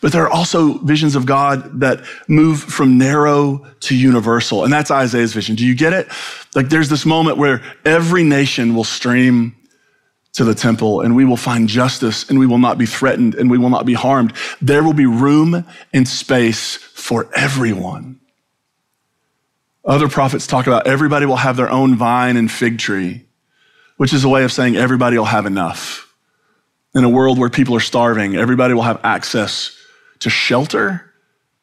But 0.02 0.10
there 0.10 0.24
are 0.24 0.30
also 0.30 0.78
visions 0.78 1.14
of 1.14 1.26
God 1.26 1.78
that 1.80 2.04
move 2.26 2.60
from 2.60 2.98
narrow 2.98 3.64
to 3.80 3.96
universal. 3.96 4.64
And 4.64 4.72
that's 4.72 4.90
Isaiah's 4.90 5.32
vision. 5.32 5.54
Do 5.54 5.64
you 5.64 5.76
get 5.76 5.92
it? 5.92 6.08
Like 6.56 6.68
there's 6.68 6.88
this 6.88 7.06
moment 7.06 7.38
where 7.38 7.62
every 7.84 8.24
nation 8.24 8.74
will 8.74 8.84
stream 8.84 9.54
to 10.32 10.42
the 10.42 10.56
temple 10.56 11.02
and 11.02 11.14
we 11.14 11.24
will 11.24 11.36
find 11.36 11.68
justice 11.68 12.28
and 12.28 12.38
we 12.40 12.46
will 12.46 12.58
not 12.58 12.78
be 12.78 12.86
threatened 12.86 13.36
and 13.36 13.48
we 13.48 13.58
will 13.58 13.70
not 13.70 13.86
be 13.86 13.94
harmed. 13.94 14.32
There 14.60 14.82
will 14.82 14.92
be 14.92 15.06
room 15.06 15.64
and 15.92 16.08
space 16.08 16.74
for 16.74 17.30
everyone. 17.36 18.18
Other 19.84 20.08
prophets 20.08 20.48
talk 20.48 20.66
about 20.66 20.88
everybody 20.88 21.26
will 21.26 21.36
have 21.36 21.56
their 21.56 21.70
own 21.70 21.94
vine 21.94 22.36
and 22.36 22.50
fig 22.50 22.78
tree, 22.78 23.24
which 23.98 24.12
is 24.12 24.24
a 24.24 24.28
way 24.28 24.42
of 24.42 24.50
saying 24.50 24.74
everybody 24.74 25.16
will 25.16 25.26
have 25.26 25.46
enough. 25.46 26.12
In 26.92 27.04
a 27.04 27.08
world 27.08 27.38
where 27.38 27.50
people 27.50 27.76
are 27.76 27.80
starving, 27.80 28.34
everybody 28.34 28.74
will 28.74 28.82
have 28.82 29.00
access 29.04 29.78
to 30.22 30.30
shelter 30.30 31.12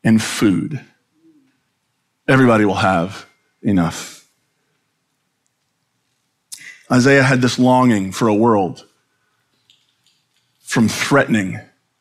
and 0.03 0.21
food. 0.21 0.83
Everybody 2.27 2.65
will 2.65 2.75
have 2.75 3.25
enough. 3.61 4.27
Isaiah 6.91 7.23
had 7.23 7.41
this 7.41 7.57
longing 7.57 8.11
for 8.11 8.27
a 8.27 8.35
world 8.35 8.85
from 10.59 10.89
threatening 10.89 11.57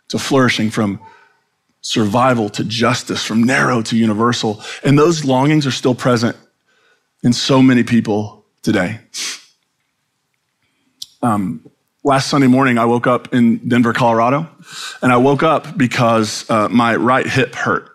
to 0.09 0.19
flourishing, 0.19 0.71
from 0.71 1.01
survival 1.81 2.49
to 2.49 2.65
justice, 2.65 3.23
from 3.23 3.45
narrow 3.45 3.81
to 3.83 3.97
universal. 3.97 4.61
And 4.83 4.99
those 4.99 5.25
longings 5.25 5.65
are 5.65 5.71
still 5.71 5.95
present 5.95 6.37
in 7.23 7.33
so 7.33 7.63
many 7.63 7.85
people 7.85 8.45
today. 8.63 8.99
Um, 11.23 11.71
last 12.09 12.29
Sunday 12.31 12.47
morning, 12.47 12.79
I 12.79 12.87
woke 12.87 13.07
up 13.07 13.35
in 13.35 13.69
Denver, 13.69 13.93
Colorado, 13.93 14.49
and 15.03 15.13
I 15.13 15.19
woke 15.19 15.43
up 15.43 15.77
because 15.77 16.49
uh, 16.49 16.67
my 16.71 16.97
right 16.97 17.27
hip 17.27 17.55
hurt, 17.55 17.91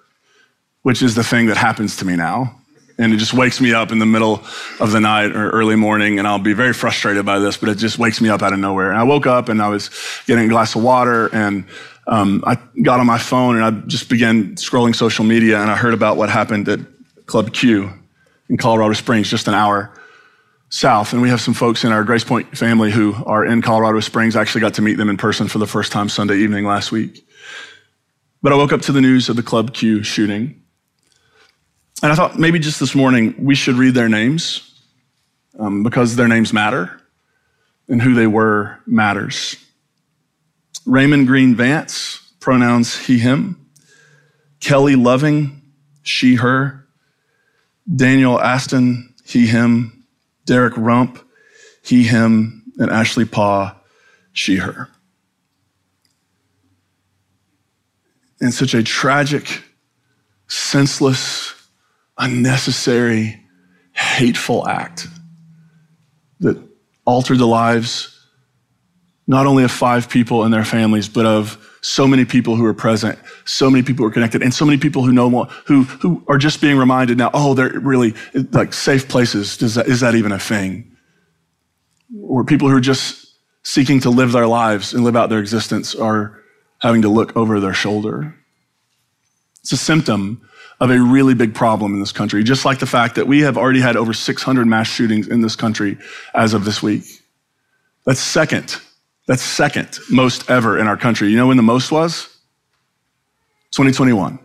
which 0.83 1.01
is 1.01 1.15
the 1.15 1.23
thing 1.23 1.47
that 1.47 1.57
happens 1.57 1.97
to 1.97 2.05
me 2.05 2.15
now. 2.15 2.55
And 2.99 3.11
it 3.11 3.17
just 3.17 3.33
wakes 3.33 3.59
me 3.59 3.73
up 3.73 3.91
in 3.91 3.97
the 3.97 4.05
middle 4.05 4.43
of 4.79 4.91
the 4.91 4.99
night 4.99 5.35
or 5.35 5.49
early 5.49 5.75
morning, 5.75 6.19
and 6.19 6.27
I'll 6.27 6.37
be 6.37 6.53
very 6.53 6.73
frustrated 6.73 7.25
by 7.25 7.39
this, 7.39 7.57
but 7.57 7.69
it 7.69 7.79
just 7.79 7.97
wakes 7.97 8.21
me 8.21 8.29
up 8.29 8.43
out 8.43 8.53
of 8.53 8.59
nowhere. 8.59 8.91
And 8.91 8.99
I 8.99 9.03
woke 9.03 9.25
up 9.25 9.49
and 9.49 9.59
I 9.59 9.69
was 9.69 9.89
getting 10.27 10.45
a 10.45 10.47
glass 10.47 10.75
of 10.75 10.83
water, 10.83 11.33
and 11.33 11.65
um, 12.05 12.43
I 12.45 12.59
got 12.83 12.99
on 12.99 13.07
my 13.07 13.17
phone 13.17 13.55
and 13.55 13.65
I 13.65 13.71
just 13.87 14.09
began 14.09 14.53
scrolling 14.57 14.95
social 14.95 15.25
media, 15.25 15.59
and 15.59 15.71
I 15.71 15.75
heard 15.75 15.95
about 15.95 16.17
what 16.17 16.29
happened 16.29 16.69
at 16.69 16.81
Club 17.25 17.51
Q 17.51 17.91
in 18.47 18.57
Colorado 18.57 18.93
Springs 18.93 19.27
just 19.27 19.47
an 19.47 19.55
hour 19.55 19.91
south. 20.73 21.13
And 21.13 21.21
we 21.21 21.29
have 21.29 21.39
some 21.39 21.53
folks 21.53 21.83
in 21.83 21.91
our 21.91 22.03
GracePointe 22.03 22.57
family 22.57 22.89
who 22.89 23.13
are 23.27 23.45
in 23.45 23.61
Colorado 23.61 23.99
Springs. 23.99 24.35
I 24.35 24.41
actually 24.41 24.61
got 24.61 24.73
to 24.75 24.81
meet 24.81 24.95
them 24.95 25.07
in 25.07 25.17
person 25.17 25.47
for 25.47 25.59
the 25.59 25.67
first 25.67 25.91
time 25.91 26.09
Sunday 26.09 26.37
evening 26.37 26.65
last 26.65 26.91
week. 26.91 27.27
But 28.41 28.53
I 28.53 28.55
woke 28.55 28.73
up 28.73 28.81
to 28.81 28.91
the 28.91 28.99
news 28.99 29.29
of 29.29 29.35
the 29.35 29.43
Club 29.43 29.75
Q 29.75 30.01
shooting. 30.01 30.63
And 32.01 32.11
I 32.11 32.15
thought 32.15 32.39
maybe 32.39 32.57
just 32.57 32.79
this 32.79 32.95
morning 32.95 33.35
we 33.37 33.53
should 33.53 33.75
read 33.75 33.93
their 33.93 34.09
names 34.09 34.81
um, 35.59 35.83
because 35.83 36.15
their 36.15 36.27
names 36.27 36.51
matter 36.51 36.99
and 37.87 38.01
who 38.01 38.15
they 38.15 38.27
were 38.27 38.79
matters. 38.87 39.55
Raymond 40.87 41.27
Green 41.27 41.53
Vance, 41.53 42.33
pronouns 42.39 42.97
he, 42.97 43.19
him. 43.19 43.69
Kelly 44.59 44.95
Loving, 44.95 45.61
she, 46.01 46.35
her. 46.35 46.87
Daniel 47.95 48.41
Aston, 48.41 49.13
he, 49.23 49.45
him. 49.45 50.02
Derrick 50.45 50.73
Rump, 50.75 51.19
he, 51.83 52.03
him, 52.03 52.63
and 52.77 52.89
Ashley 52.89 53.25
Paugh, 53.25 53.75
she, 54.31 54.57
her. 54.57 54.89
In 58.41 58.51
such 58.51 58.73
a 58.73 58.83
tragic, 58.83 59.63
senseless, 60.47 61.53
unnecessary, 62.17 63.39
hateful 63.93 64.67
act 64.67 65.07
that 66.39 66.61
altered 67.05 67.37
the 67.37 67.47
lives 67.47 68.09
not 69.27 69.45
only 69.45 69.63
of 69.63 69.71
five 69.71 70.09
people 70.09 70.43
and 70.43 70.53
their 70.53 70.65
families, 70.65 71.07
but 71.07 71.25
of 71.25 71.72
so 71.83 72.07
many 72.07 72.23
people 72.23 72.55
who 72.55 72.65
are 72.65 72.73
present, 72.73 73.19
so 73.43 73.69
many 73.69 73.83
people 73.83 74.03
who 74.03 74.09
are 74.09 74.13
connected, 74.13 74.41
and 74.41 74.53
so 74.53 74.65
many 74.65 74.77
people 74.77 75.03
who 75.03 75.11
know 75.11 75.29
more, 75.29 75.45
who, 75.65 75.83
who 75.83 76.23
are 76.29 76.37
just 76.37 76.61
being 76.61 76.77
reminded 76.77 77.17
now, 77.17 77.29
oh, 77.33 77.53
they're 77.53 77.77
really 77.77 78.13
like 78.51 78.73
safe 78.73 79.09
places. 79.09 79.57
Does 79.57 79.75
that, 79.75 79.87
is 79.87 79.99
that 79.99 80.15
even 80.15 80.31
a 80.31 80.39
thing? 80.39 80.95
Or 82.21 82.45
people 82.45 82.69
who 82.69 82.77
are 82.77 82.81
just 82.81 83.35
seeking 83.63 83.99
to 83.99 84.09
live 84.09 84.31
their 84.31 84.47
lives 84.47 84.93
and 84.93 85.03
live 85.03 85.17
out 85.17 85.29
their 85.29 85.39
existence 85.39 85.93
are 85.93 86.41
having 86.79 87.01
to 87.01 87.09
look 87.09 87.35
over 87.35 87.59
their 87.59 87.73
shoulder. 87.73 88.33
It's 89.59 89.73
a 89.73 89.77
symptom 89.77 90.41
of 90.79 90.89
a 90.89 90.99
really 90.99 91.33
big 91.33 91.53
problem 91.53 91.93
in 91.93 91.99
this 91.99 92.13
country, 92.13 92.43
just 92.43 92.63
like 92.63 92.79
the 92.79 92.85
fact 92.85 93.15
that 93.15 93.27
we 93.27 93.41
have 93.41 93.57
already 93.57 93.81
had 93.81 93.97
over 93.97 94.13
600 94.13 94.67
mass 94.67 94.87
shootings 94.87 95.27
in 95.27 95.41
this 95.41 95.57
country 95.57 95.97
as 96.33 96.53
of 96.53 96.63
this 96.63 96.81
week. 96.81 97.03
That's 98.05 98.21
second 98.21 98.79
that's 99.27 99.41
second 99.41 99.99
most 100.09 100.49
ever 100.49 100.77
in 100.77 100.87
our 100.87 100.97
country. 100.97 101.29
You 101.29 101.37
know 101.37 101.47
when 101.47 101.57
the 101.57 101.63
most 101.63 101.91
was? 101.91 102.25
2021. 103.71 104.39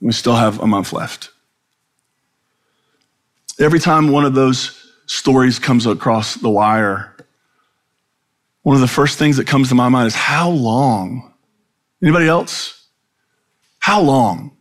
We 0.00 0.12
still 0.12 0.36
have 0.36 0.60
a 0.60 0.66
month 0.66 0.92
left. 0.92 1.30
Every 3.58 3.78
time 3.78 4.10
one 4.10 4.24
of 4.24 4.34
those 4.34 4.92
stories 5.06 5.58
comes 5.58 5.86
across 5.86 6.34
the 6.34 6.48
wire, 6.48 7.14
one 8.62 8.74
of 8.74 8.80
the 8.80 8.88
first 8.88 9.18
things 9.18 9.36
that 9.36 9.46
comes 9.46 9.68
to 9.68 9.74
my 9.74 9.88
mind 9.88 10.06
is 10.06 10.14
how 10.14 10.50
long? 10.50 11.32
Anybody 12.02 12.26
else? 12.26 12.86
How 13.78 14.00
long? 14.00 14.56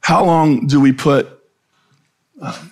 How 0.00 0.24
long 0.24 0.66
do 0.66 0.80
we 0.80 0.92
put 0.92 1.28
uh, 2.40 2.62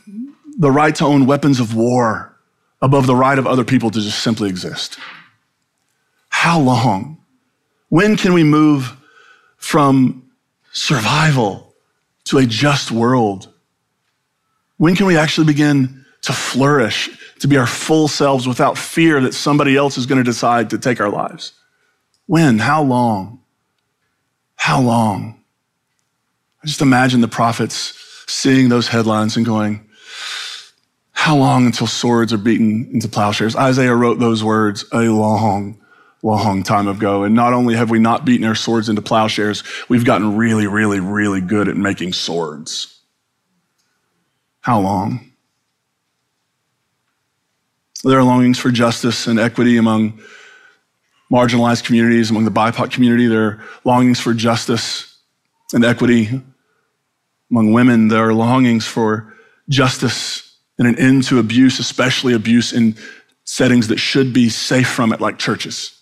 the 0.58 0.70
right 0.70 0.94
to 0.96 1.04
own 1.04 1.26
weapons 1.26 1.60
of 1.60 1.74
war 1.74 2.37
above 2.80 3.06
the 3.06 3.16
right 3.16 3.38
of 3.38 3.46
other 3.46 3.64
people 3.64 3.90
to 3.90 4.00
just 4.00 4.22
simply 4.22 4.48
exist? 4.48 4.98
How 6.28 6.60
long? 6.60 7.18
When 7.88 8.16
can 8.16 8.32
we 8.32 8.44
move 8.44 8.96
from 9.56 10.30
survival 10.72 11.74
to 12.24 12.38
a 12.38 12.46
just 12.46 12.90
world? 12.90 13.52
When 14.76 14.94
can 14.94 15.06
we 15.06 15.16
actually 15.16 15.46
begin 15.46 16.04
to 16.22 16.32
flourish, 16.32 17.10
to 17.40 17.48
be 17.48 17.56
our 17.56 17.66
full 17.66 18.08
selves 18.08 18.46
without 18.46 18.76
fear 18.76 19.20
that 19.20 19.34
somebody 19.34 19.76
else 19.76 19.96
is 19.96 20.06
going 20.06 20.18
to 20.18 20.24
decide 20.24 20.70
to 20.70 20.78
take 20.78 21.00
our 21.00 21.10
lives? 21.10 21.52
When? 22.26 22.58
How 22.58 22.82
long? 22.82 23.40
How 24.56 24.80
long? 24.80 25.40
I 26.62 26.66
just 26.66 26.82
imagine 26.82 27.20
the 27.20 27.28
prophets 27.28 27.94
seeing 28.28 28.68
those 28.68 28.88
headlines 28.88 29.36
and 29.36 29.46
going, 29.46 29.87
how 31.18 31.36
long 31.36 31.66
until 31.66 31.88
swords 31.88 32.32
are 32.32 32.38
beaten 32.38 32.88
into 32.92 33.08
plowshares? 33.08 33.56
Isaiah 33.56 33.92
wrote 33.92 34.20
those 34.20 34.44
words 34.44 34.84
a 34.92 35.08
long, 35.08 35.76
long 36.22 36.62
time 36.62 36.86
ago. 36.86 37.24
And 37.24 37.34
not 37.34 37.52
only 37.52 37.74
have 37.74 37.90
we 37.90 37.98
not 37.98 38.24
beaten 38.24 38.46
our 38.46 38.54
swords 38.54 38.88
into 38.88 39.02
plowshares, 39.02 39.64
we've 39.88 40.04
gotten 40.04 40.36
really, 40.36 40.68
really, 40.68 41.00
really 41.00 41.40
good 41.40 41.66
at 41.66 41.76
making 41.76 42.12
swords. 42.12 43.00
How 44.60 44.78
long? 44.78 45.32
There 48.04 48.16
are 48.16 48.24
longings 48.24 48.60
for 48.60 48.70
justice 48.70 49.26
and 49.26 49.40
equity 49.40 49.76
among 49.76 50.20
marginalized 51.32 51.82
communities, 51.82 52.30
among 52.30 52.44
the 52.44 52.52
BIPOC 52.52 52.92
community. 52.92 53.26
There 53.26 53.42
are 53.42 53.64
longings 53.84 54.20
for 54.20 54.34
justice 54.34 55.18
and 55.74 55.84
equity 55.84 56.40
among 57.50 57.72
women. 57.72 58.06
There 58.06 58.28
are 58.28 58.32
longings 58.32 58.86
for 58.86 59.34
justice 59.68 60.47
and 60.78 60.86
an 60.86 60.98
end 60.98 61.24
to 61.24 61.38
abuse, 61.38 61.78
especially 61.78 62.34
abuse 62.34 62.72
in 62.72 62.96
settings 63.44 63.88
that 63.88 63.98
should 63.98 64.32
be 64.32 64.48
safe 64.48 64.88
from 64.88 65.12
it, 65.12 65.20
like 65.20 65.38
churches. 65.38 66.00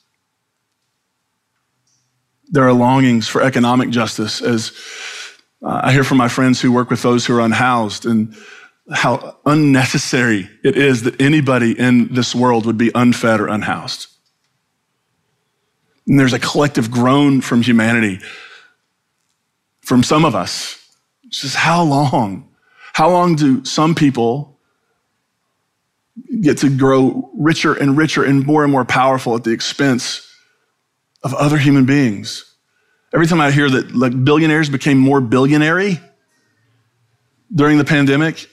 There 2.49 2.66
are 2.66 2.73
longings 2.73 3.26
for 3.26 3.43
economic 3.43 3.91
justice, 3.91 4.41
as 4.41 4.73
uh, 5.62 5.80
I 5.84 5.93
hear 5.93 6.04
from 6.04 6.19
my 6.19 6.28
friends 6.28 6.60
who 6.60 6.71
work 6.71 6.91
with 6.91 7.02
those 7.02 7.25
who 7.26 7.34
are 7.36 7.41
unhoused, 7.41 8.06
and 8.06 8.36
how 8.93 9.36
unnecessary 9.47 10.49
it 10.62 10.76
is 10.76 11.02
that 11.02 11.21
anybody 11.21 11.76
in 11.76 12.12
this 12.15 12.34
world 12.34 12.67
would 12.67 12.78
be 12.78 12.91
unfed 12.95 13.41
or 13.41 13.49
unhoused. 13.49 14.06
And 16.06 16.21
there's 16.21 16.32
a 16.32 16.39
collective 16.39 16.91
groan 16.91 17.41
from 17.41 17.62
humanity, 17.62 18.21
from 19.80 20.02
some 20.02 20.25
of 20.25 20.36
us. 20.36 20.78
Just 21.28 21.56
how 21.56 21.82
long? 21.82 22.49
How 22.93 23.10
long 23.10 23.34
do 23.34 23.65
some 23.65 23.95
people 23.95 24.55
get 26.41 26.59
to 26.59 26.75
grow 26.75 27.31
richer 27.35 27.75
and 27.75 27.97
richer 27.97 28.25
and 28.25 28.47
more 28.47 28.63
and 28.63 28.73
more 28.73 28.85
powerful 28.85 29.35
at 29.35 29.45
the 29.45 29.50
expense 29.50 30.26
of 31.23 31.35
other 31.35 31.59
human 31.59 31.85
beings. 31.85 32.55
Every 33.13 33.26
time 33.26 33.41
I 33.41 33.50
hear 33.50 33.69
that 33.71 33.95
like 33.95 34.25
billionaires 34.25 34.69
became 34.69 34.99
more 34.99 35.21
billionary 35.21 36.00
during 37.55 37.79
the 37.79 37.85
pandemic, 37.85 38.49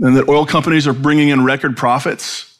and 0.00 0.16
that 0.16 0.28
oil 0.28 0.46
companies 0.46 0.86
are 0.86 0.92
bringing 0.92 1.28
in 1.28 1.44
record 1.44 1.76
profits 1.76 2.58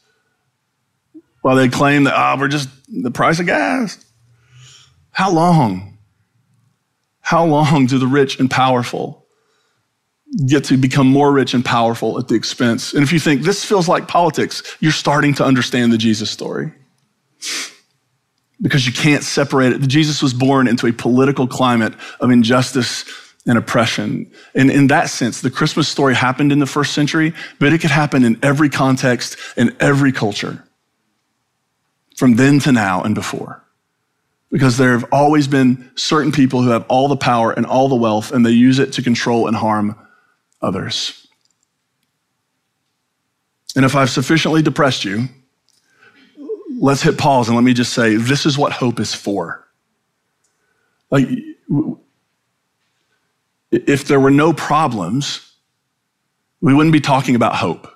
while 1.40 1.56
they 1.56 1.68
claim 1.68 2.04
that, 2.04 2.14
ah, 2.14 2.34
oh, 2.34 2.40
we're 2.40 2.48
just 2.48 2.68
the 2.88 3.10
price 3.10 3.40
of 3.40 3.46
gas. 3.46 4.04
How 5.10 5.30
long? 5.30 5.98
How 7.20 7.44
long 7.44 7.86
do 7.86 7.98
the 7.98 8.06
rich 8.06 8.38
and 8.38 8.50
powerful 8.50 9.23
get 10.46 10.64
to 10.64 10.76
become 10.76 11.06
more 11.06 11.32
rich 11.32 11.54
and 11.54 11.64
powerful 11.64 12.18
at 12.18 12.28
the 12.28 12.34
expense. 12.34 12.92
And 12.92 13.02
if 13.02 13.12
you 13.12 13.20
think 13.20 13.42
this 13.42 13.64
feels 13.64 13.88
like 13.88 14.08
politics, 14.08 14.62
you're 14.80 14.92
starting 14.92 15.34
to 15.34 15.44
understand 15.44 15.92
the 15.92 15.98
Jesus 15.98 16.30
story. 16.30 16.72
Because 18.60 18.86
you 18.86 18.92
can't 18.92 19.22
separate 19.22 19.72
it. 19.72 19.80
Jesus 19.82 20.22
was 20.22 20.32
born 20.32 20.66
into 20.66 20.86
a 20.86 20.92
political 20.92 21.46
climate 21.46 21.94
of 22.20 22.30
injustice 22.30 23.04
and 23.46 23.58
oppression. 23.58 24.30
And 24.54 24.70
in 24.70 24.86
that 24.88 25.10
sense, 25.10 25.40
the 25.40 25.50
Christmas 25.50 25.88
story 25.88 26.14
happened 26.14 26.50
in 26.50 26.58
the 26.58 26.66
first 26.66 26.94
century, 26.94 27.34
but 27.58 27.72
it 27.72 27.80
could 27.80 27.90
happen 27.90 28.24
in 28.24 28.38
every 28.42 28.70
context, 28.70 29.36
in 29.56 29.76
every 29.80 30.12
culture, 30.12 30.64
from 32.16 32.36
then 32.36 32.58
to 32.60 32.72
now 32.72 33.02
and 33.02 33.14
before. 33.14 33.62
Because 34.50 34.78
there 34.78 34.92
have 34.92 35.04
always 35.12 35.46
been 35.46 35.90
certain 35.96 36.32
people 36.32 36.62
who 36.62 36.70
have 36.70 36.86
all 36.88 37.08
the 37.08 37.16
power 37.16 37.52
and 37.52 37.66
all 37.66 37.88
the 37.88 37.96
wealth, 37.96 38.32
and 38.32 38.46
they 38.46 38.50
use 38.50 38.78
it 38.78 38.92
to 38.94 39.02
control 39.02 39.46
and 39.46 39.56
harm 39.56 39.98
others. 40.64 41.26
And 43.76 43.84
if 43.84 43.94
I've 43.94 44.10
sufficiently 44.10 44.62
depressed 44.62 45.04
you, 45.04 45.28
let's 46.78 47.02
hit 47.02 47.18
pause 47.18 47.48
and 47.48 47.56
let 47.56 47.64
me 47.64 47.74
just 47.74 47.92
say 47.92 48.16
this 48.16 48.46
is 48.46 48.56
what 48.56 48.72
hope 48.72 49.00
is 49.00 49.14
for. 49.14 49.66
Like, 51.10 51.28
if 53.70 54.06
there 54.06 54.20
were 54.20 54.30
no 54.30 54.52
problems, 54.52 55.52
we 56.60 56.72
wouldn't 56.74 56.92
be 56.92 57.00
talking 57.00 57.34
about 57.34 57.56
hope. 57.56 57.88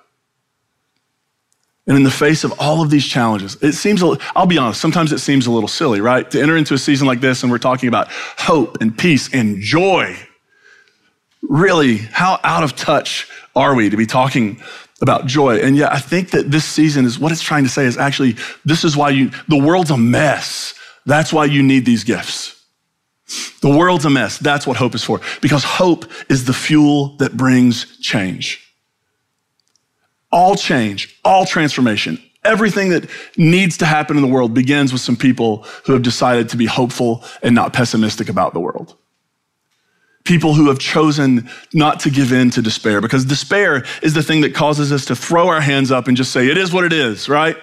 And 1.87 1.97
in 1.97 2.03
the 2.03 2.11
face 2.11 2.43
of 2.43 2.53
all 2.59 2.83
of 2.83 2.91
these 2.91 3.05
challenges, 3.05 3.57
it 3.63 3.73
seems, 3.73 4.03
I'll 4.35 4.45
be 4.45 4.59
honest, 4.59 4.79
sometimes 4.79 5.11
it 5.11 5.17
seems 5.17 5.47
a 5.47 5.51
little 5.51 5.67
silly, 5.67 6.01
right? 6.01 6.29
To 6.29 6.39
enter 6.39 6.55
into 6.55 6.75
a 6.75 6.77
season 6.77 7.07
like 7.07 7.19
this 7.19 7.41
and 7.41 7.51
we're 7.51 7.57
talking 7.57 7.89
about 7.89 8.09
hope 8.11 8.77
and 8.79 8.95
peace 8.95 9.33
and 9.33 9.59
joy 9.59 10.15
really, 11.49 11.97
how 11.97 12.39
out 12.43 12.63
of 12.63 12.75
touch 12.77 13.27
are 13.55 13.75
we 13.75 13.89
to 13.89 13.97
be 13.97 14.05
talking 14.05 14.61
about 15.01 15.25
joy? 15.25 15.57
And 15.57 15.75
yet, 15.75 15.91
I 15.91 15.99
think 15.99 16.29
that 16.31 16.51
this 16.51 16.63
season 16.63 17.03
is 17.05 17.19
what 17.19 17.33
it's 17.33 17.41
trying 17.41 17.63
to 17.63 17.69
say 17.69 17.85
is 17.85 17.97
actually, 17.97 18.37
this 18.63 18.85
is 18.85 18.95
why 18.95 19.09
you, 19.09 19.31
the 19.49 19.57
world's 19.57 19.91
a 19.91 19.97
mess. 19.97 20.75
That's 21.05 21.33
why 21.33 21.45
you 21.45 21.63
need 21.63 21.85
these 21.85 22.05
gifts. 22.05 22.55
The 23.61 23.69
world's 23.69 24.05
a 24.05 24.09
mess. 24.09 24.37
That's 24.37 24.65
what 24.65 24.77
hope 24.77 24.95
is 24.95 25.03
for. 25.03 25.19
Because 25.41 25.63
hope 25.63 26.05
is 26.29 26.45
the 26.45 26.53
fuel 26.53 27.17
that 27.17 27.35
brings 27.35 27.97
change. 27.99 28.65
All 30.31 30.55
change, 30.55 31.19
all 31.25 31.45
transformation, 31.45 32.21
everything 32.43 32.89
that 32.89 33.09
needs 33.35 33.77
to 33.77 33.85
happen 33.85 34.15
in 34.15 34.21
the 34.21 34.29
world 34.29 34.53
begins 34.53 34.93
with 34.93 35.01
some 35.01 35.15
people 35.15 35.65
who 35.85 35.93
have 35.93 36.03
decided 36.03 36.49
to 36.49 36.57
be 36.57 36.67
hopeful 36.67 37.23
and 37.41 37.55
not 37.55 37.73
pessimistic 37.73 38.29
about 38.29 38.53
the 38.53 38.59
world 38.59 38.95
people 40.29 40.53
who 40.53 40.67
have 40.67 40.77
chosen 40.77 41.49
not 41.73 41.99
to 41.99 42.11
give 42.11 42.31
in 42.31 42.51
to 42.51 42.61
despair 42.61 43.01
because 43.01 43.25
despair 43.25 43.83
is 44.03 44.13
the 44.13 44.21
thing 44.21 44.41
that 44.41 44.53
causes 44.53 44.91
us 44.91 45.03
to 45.05 45.15
throw 45.15 45.47
our 45.47 45.59
hands 45.59 45.91
up 45.91 46.07
and 46.07 46.15
just 46.15 46.31
say, 46.31 46.47
it 46.47 46.55
is 46.55 46.71
what 46.71 46.83
it 46.83 46.93
is, 46.93 47.27
right? 47.27 47.57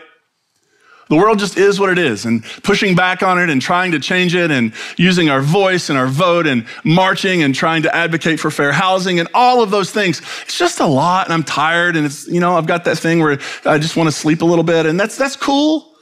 The 1.09 1.15
world 1.15 1.39
just 1.39 1.57
is 1.57 1.79
what 1.79 1.91
it 1.91 1.99
is, 1.99 2.25
and 2.25 2.43
pushing 2.65 2.97
back 2.97 3.23
on 3.23 3.39
it 3.39 3.49
and 3.51 3.63
trying 3.63 3.93
to 3.93 4.01
change 4.01 4.35
it 4.35 4.51
and 4.51 4.73
using 4.97 5.31
our 5.31 5.41
voice 5.41 5.89
and 5.91 5.97
our 5.97 6.09
vote 6.09 6.49
and 6.49 6.67
marching 6.83 7.45
and 7.45 7.55
trying 7.55 7.85
to 7.85 7.95
advocate 7.95 8.41
for 8.41 8.51
fair 8.51 8.73
housing 8.73 9.21
and 9.21 9.29
all 9.33 9.63
of 9.63 9.71
those 9.71 9.93
things. 9.93 10.21
It's 10.43 10.59
just 10.59 10.81
a 10.81 10.87
lot, 10.87 11.27
and 11.29 11.33
I'm 11.33 11.45
tired, 11.45 11.95
and 11.95 12.05
it's, 12.05 12.27
you 12.27 12.41
know, 12.41 12.59
I've 12.59 12.67
got 12.67 12.83
that 12.87 12.99
thing 12.99 13.21
where 13.21 13.39
I 13.65 13.79
just 13.79 13.97
want 13.97 14.09
to 14.09 14.13
sleep 14.13 14.43
a 14.43 14.45
little 14.45 14.65
bit, 14.65 14.87
and 14.87 14.99
that's, 14.99 15.17
that's 15.17 15.37
cool. 15.37 15.95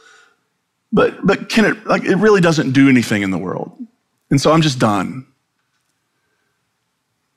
But, 0.91 1.27
but 1.27 1.51
can 1.51 1.67
it, 1.67 1.87
like, 1.87 2.05
it 2.05 2.17
really 2.17 2.41
doesn't 2.41 2.73
do 2.73 2.89
anything 2.89 3.21
in 3.21 3.31
the 3.31 3.37
world. 3.37 3.77
And 4.31 4.41
so 4.41 4.53
I'm 4.53 4.63
just 4.63 4.79
done. 4.79 5.27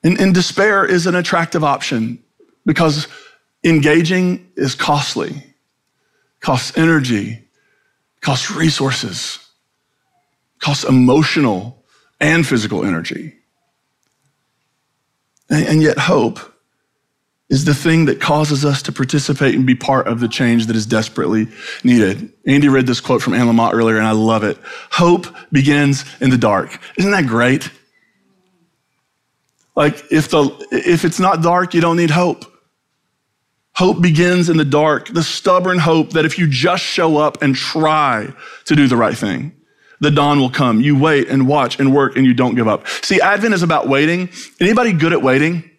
And, 0.08 0.17
and 0.22 0.34
despair 0.34 0.86
is 0.86 1.06
an 1.06 1.15
attractive 1.15 1.65
option 1.65 2.24
because 2.65 3.10
engaging 3.62 4.50
is 4.56 4.74
costly, 4.74 5.43
costs 6.39 6.78
energy, 6.78 7.43
costs 8.22 8.50
resources, 8.50 9.38
costs 10.60 10.86
emotional 10.86 11.84
and 12.22 12.48
physical 12.48 12.86
energy. 12.86 13.34
And, 15.50 15.67
and 15.67 15.82
yet, 15.82 15.98
hope 15.98 16.39
is 17.50 17.65
the 17.65 17.76
thing 17.76 18.06
that 18.06 18.22
causes 18.22 18.63
us 18.63 18.82
to 18.84 18.93
participate 18.93 19.56
and 19.56 19.67
be 19.67 19.76
part 19.76 20.08
of 20.08 20.22
the 20.22 20.30
change 20.30 20.67
that 20.67 20.78
is 20.78 20.86
desperately 20.86 21.50
needed. 21.84 22.32
Andy 22.46 22.70
read 22.70 22.88
this 22.88 23.02
quote 23.02 23.22
from 23.22 23.34
Anne 23.34 23.48
Lamott 23.48 23.74
earlier, 23.74 23.98
and 23.98 24.08
I 24.08 24.12
love 24.12 24.46
it. 24.46 24.58
Hope 24.89 25.28
begins 25.52 26.06
in 26.22 26.30
the 26.30 26.38
dark. 26.38 26.80
Isn't 26.98 27.12
that 27.12 27.28
great? 27.28 27.70
Like, 29.78 30.12
if, 30.12 30.30
the, 30.30 30.50
if 30.72 31.06
it's 31.06 31.20
not 31.20 31.44
dark, 31.44 31.76
you 31.76 31.82
don't 31.82 31.98
need 31.98 32.10
hope. 32.10 32.46
Hope 33.76 34.02
begins 34.02 34.50
in 34.50 34.58
the 34.58 34.66
dark, 34.66 35.08
the 35.10 35.22
stubborn 35.22 35.78
hope 35.78 36.13
that 36.13 36.26
if 36.26 36.40
you 36.40 36.48
just 36.48 36.84
show 36.84 37.18
up 37.18 37.44
and 37.44 37.56
try 37.56 38.34
to 38.66 38.76
do 38.76 38.88
the 38.88 38.98
right 38.98 39.16
thing, 39.16 39.56
the 40.00 40.10
dawn 40.10 40.40
will 40.40 40.50
come. 40.50 40.82
You 40.82 40.98
wait 40.98 41.28
and 41.28 41.48
watch 41.48 41.80
and 41.80 41.94
work 41.94 42.18
and 42.18 42.26
you 42.26 42.34
don't 42.34 42.56
give 42.56 42.68
up. 42.68 42.88
See, 42.88 43.22
Advent 43.22 43.54
is 43.54 43.62
about 43.62 43.88
waiting. 43.88 44.30
Anybody 44.60 44.94
good 44.94 45.13
at 45.13 45.22
waiting? 45.22 45.70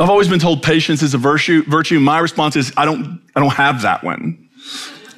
I've 0.00 0.10
always 0.10 0.26
been 0.26 0.40
told 0.40 0.64
patience 0.64 1.00
is 1.00 1.14
a 1.14 1.18
virtue. 1.18 1.62
Virtue. 1.62 2.00
My 2.00 2.18
response 2.18 2.56
is 2.56 2.72
I 2.76 2.84
don't, 2.84 3.22
I 3.36 3.40
don't 3.40 3.52
have 3.52 3.82
that 3.82 4.02
one. 4.02 4.48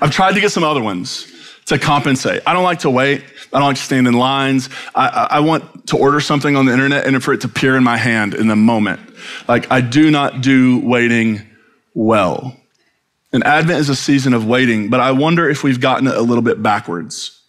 I've 0.03 0.11
tried 0.11 0.35
to 0.35 0.43
get 0.43 0.53
some 0.53 0.63
other 0.63 0.83
ones 0.83 1.33
to 1.67 1.79
compensate. 1.79 2.43
I 2.47 2.53
don't 2.53 2.63
like 2.63 2.81
to 2.81 2.91
wait. 2.91 3.25
I 3.53 3.59
don't 3.59 3.69
like 3.69 3.77
to 3.77 3.83
stand 3.83 4.07
in 4.07 4.15
lines. 4.15 4.69
I, 4.95 5.29
I, 5.31 5.41
want 5.41 5.89
to 5.89 5.97
order 5.97 6.21
something 6.21 6.57
on 6.57 6.67
the 6.67 6.73
internet 6.73 7.07
and 7.07 7.23
for 7.23 7.33
it 7.33 7.41
to 7.43 7.49
appear 7.49 7.77
in 7.77 7.83
my 7.83 7.97
hand 7.97 8.35
in 8.35 8.47
the 8.47 8.57
moment. 8.57 9.01
Like 9.49 9.71
I 9.71 9.81
do 9.81 10.11
not 10.11 10.41
do 10.41 10.79
waiting 10.81 11.43
well. 11.95 12.57
And 13.33 13.45
Advent 13.45 13.81
is 13.81 13.89
a 13.89 13.97
season 13.97 14.33
of 14.33 14.47
waiting, 14.47 14.89
but 14.91 15.01
I 15.01 15.11
wonder 15.11 15.49
if 15.49 15.65
we've 15.65 15.81
gotten 15.81 16.07
it 16.07 16.15
a 16.15 16.23
little 16.23 16.43
bit 16.43 16.63
backwards. 16.63 17.43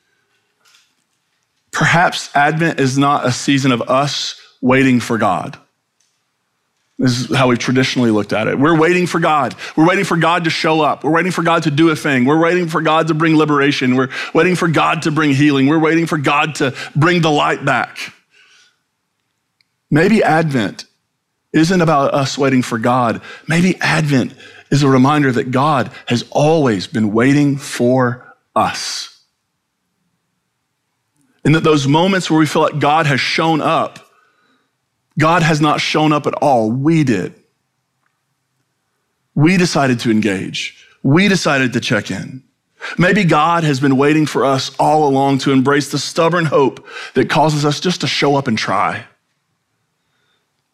Perhaps 1.71 2.35
Advent 2.35 2.79
is 2.79 2.97
not 2.97 3.25
a 3.25 3.31
season 3.31 3.71
of 3.71 3.83
us 3.83 4.39
waiting 4.61 4.99
for 4.99 5.19
God. 5.19 5.59
This 6.99 7.19
is 7.19 7.35
how 7.35 7.49
we've 7.49 7.59
traditionally 7.59 8.09
looked 8.09 8.33
at 8.33 8.47
it. 8.47 8.57
We're 8.57 8.77
waiting 8.77 9.05
for 9.05 9.19
God. 9.19 9.55
We're 9.75 9.87
waiting 9.87 10.03
for 10.03 10.17
God 10.17 10.45
to 10.45 10.49
show 10.49 10.81
up. 10.81 11.03
We're 11.03 11.11
waiting 11.11 11.31
for 11.31 11.43
God 11.43 11.63
to 11.63 11.71
do 11.71 11.89
a 11.89 11.95
thing. 11.95 12.25
We're 12.25 12.41
waiting 12.41 12.67
for 12.67 12.81
God 12.81 13.07
to 13.09 13.13
bring 13.13 13.35
liberation. 13.35 13.95
We're 13.95 14.09
waiting 14.33 14.55
for 14.55 14.67
God 14.67 15.03
to 15.03 15.11
bring 15.11 15.33
healing. 15.33 15.67
We're 15.67 15.77
waiting 15.77 16.07
for 16.07 16.17
God 16.17 16.55
to 16.55 16.73
bring 16.95 17.21
the 17.21 17.29
light 17.29 17.63
back. 17.63 18.13
Maybe 19.91 20.23
Advent 20.23 20.85
isn't 21.53 21.81
about 21.81 22.15
us 22.15 22.35
waiting 22.37 22.63
for 22.63 22.79
God. 22.79 23.21
Maybe 23.47 23.79
Advent 23.79 24.33
is 24.71 24.81
a 24.81 24.89
reminder 24.89 25.31
that 25.31 25.51
God 25.51 25.91
has 26.07 26.25
always 26.31 26.87
been 26.87 27.13
waiting 27.13 27.57
for 27.57 28.35
us. 28.55 29.23
And 31.45 31.53
that 31.55 31.63
those 31.63 31.87
moments 31.87 32.29
where 32.29 32.39
we 32.39 32.47
feel 32.47 32.63
like 32.63 32.79
God 32.79 33.05
has 33.05 33.21
shown 33.21 33.61
up, 33.61 33.99
God 35.19 35.43
has 35.43 35.59
not 35.59 35.81
shown 35.81 36.13
up 36.13 36.27
at 36.27 36.33
all. 36.35 36.71
We 36.71 37.03
did. 37.03 37.33
We 39.33 39.57
decided 39.57 39.99
to 40.01 40.11
engage. 40.11 40.85
We 41.03 41.27
decided 41.27 41.73
to 41.73 41.79
check 41.79 42.11
in. 42.11 42.43
Maybe 42.97 43.23
God 43.23 43.63
has 43.63 43.79
been 43.79 43.97
waiting 43.97 44.25
for 44.25 44.45
us 44.45 44.75
all 44.77 45.07
along 45.07 45.39
to 45.39 45.51
embrace 45.51 45.91
the 45.91 45.97
stubborn 45.97 46.45
hope 46.45 46.85
that 47.15 47.29
causes 47.29 47.65
us 47.65 47.79
just 47.79 48.01
to 48.01 48.07
show 48.07 48.35
up 48.35 48.47
and 48.47 48.57
try. 48.57 49.05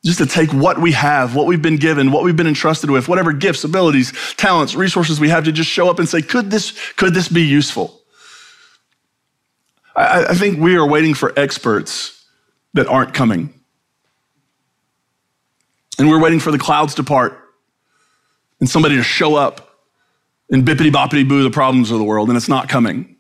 Just 0.04 0.20
to 0.20 0.26
take 0.26 0.52
what 0.52 0.80
we 0.80 0.92
have, 0.92 1.34
what 1.34 1.48
we've 1.48 1.62
been 1.62 1.78
given, 1.78 2.12
what 2.12 2.24
we've 2.24 2.36
been 2.36 2.48
entrusted 2.48 2.90
with, 2.90 3.08
whatever 3.08 3.32
gifts, 3.32 3.64
abilities, 3.64 4.12
talents, 4.36 4.76
resources 4.76 5.20
we 5.20 5.30
have 5.30 5.46
to 5.46 5.52
just 5.54 5.70
show 5.70 5.90
up 5.90 5.98
and 5.98 6.10
say, 6.10 6.22
could 6.22 6.52
this, 6.52 6.78
could 6.96 7.14
this 7.14 7.30
be 7.30 7.44
useful? 7.44 8.02
I, 9.96 10.26
I 10.26 10.34
think 10.34 10.60
we 10.60 10.76
are 10.76 10.88
waiting 10.88 11.14
for 11.14 11.38
experts 11.40 12.26
that 12.74 12.88
aren't 12.88 13.14
coming. 13.14 13.54
And 16.04 16.10
we're 16.10 16.20
waiting 16.20 16.42
for 16.42 16.52
the 16.52 16.58
clouds 16.58 16.96
to 16.96 17.04
part 17.06 17.40
and 18.60 18.70
somebody 18.70 18.98
to 18.98 19.04
show 19.04 19.36
up 19.36 19.80
and 20.52 20.66
bippity 20.66 20.92
boppity 20.92 21.26
boo 21.26 21.44
the 21.44 21.50
problems 21.50 21.92
of 21.92 21.98
the 21.98 22.04
world, 22.04 22.28
and 22.28 22.36
it's 22.36 22.50
not 22.50 22.68
coming. 22.68 23.16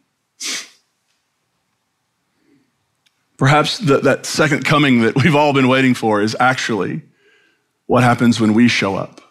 Perhaps 3.37 3.77
the, 3.77 3.99
that 3.99 4.25
second 4.25 4.65
coming 4.65 5.03
that 5.03 5.15
we've 5.15 5.33
all 5.33 5.53
been 5.53 5.69
waiting 5.69 5.93
for 5.93 6.21
is 6.21 6.35
actually 6.41 7.03
what 7.85 8.03
happens 8.03 8.41
when 8.41 8.53
we 8.53 8.67
show 8.67 8.97
up. 8.97 9.21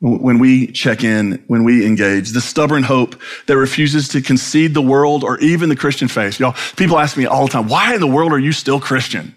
When 0.00 0.40
we 0.40 0.72
check 0.72 1.04
in, 1.04 1.44
when 1.46 1.62
we 1.62 1.86
engage, 1.86 2.30
the 2.30 2.40
stubborn 2.40 2.82
hope 2.82 3.14
that 3.46 3.56
refuses 3.56 4.08
to 4.08 4.20
concede 4.20 4.74
the 4.74 4.82
world 4.82 5.22
or 5.22 5.38
even 5.38 5.68
the 5.68 5.76
Christian 5.76 6.08
faith. 6.08 6.40
Y'all, 6.40 6.56
people 6.74 6.98
ask 6.98 7.16
me 7.16 7.26
all 7.26 7.46
the 7.46 7.52
time, 7.52 7.68
why 7.68 7.94
in 7.94 8.00
the 8.00 8.08
world 8.08 8.32
are 8.32 8.38
you 8.40 8.50
still 8.50 8.80
Christian? 8.80 9.32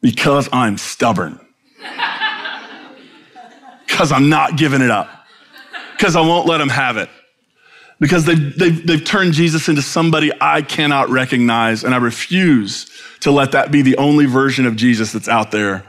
Because 0.00 0.48
I'm 0.52 0.76
stubborn. 0.76 1.38
Because 3.86 4.12
I'm 4.12 4.28
not 4.28 4.56
giving 4.56 4.80
it 4.80 4.90
up. 4.90 5.08
Because 5.96 6.16
I 6.16 6.20
won't 6.20 6.46
let 6.46 6.58
them 6.58 6.68
have 6.68 6.96
it. 6.96 7.08
Because 8.00 8.24
they've, 8.24 8.58
they've, 8.58 8.86
they've 8.86 9.04
turned 9.04 9.32
Jesus 9.32 9.68
into 9.68 9.82
somebody 9.82 10.32
I 10.40 10.62
cannot 10.62 11.08
recognize, 11.08 11.84
and 11.84 11.94
I 11.94 11.98
refuse 11.98 12.90
to 13.20 13.30
let 13.30 13.52
that 13.52 13.70
be 13.70 13.82
the 13.82 13.96
only 13.96 14.26
version 14.26 14.66
of 14.66 14.74
Jesus 14.74 15.12
that's 15.12 15.28
out 15.28 15.52
there 15.52 15.84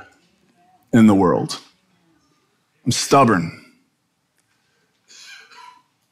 in 0.91 1.07
the 1.07 1.15
world. 1.15 1.59
I'm 2.85 2.91
stubborn. 2.91 3.59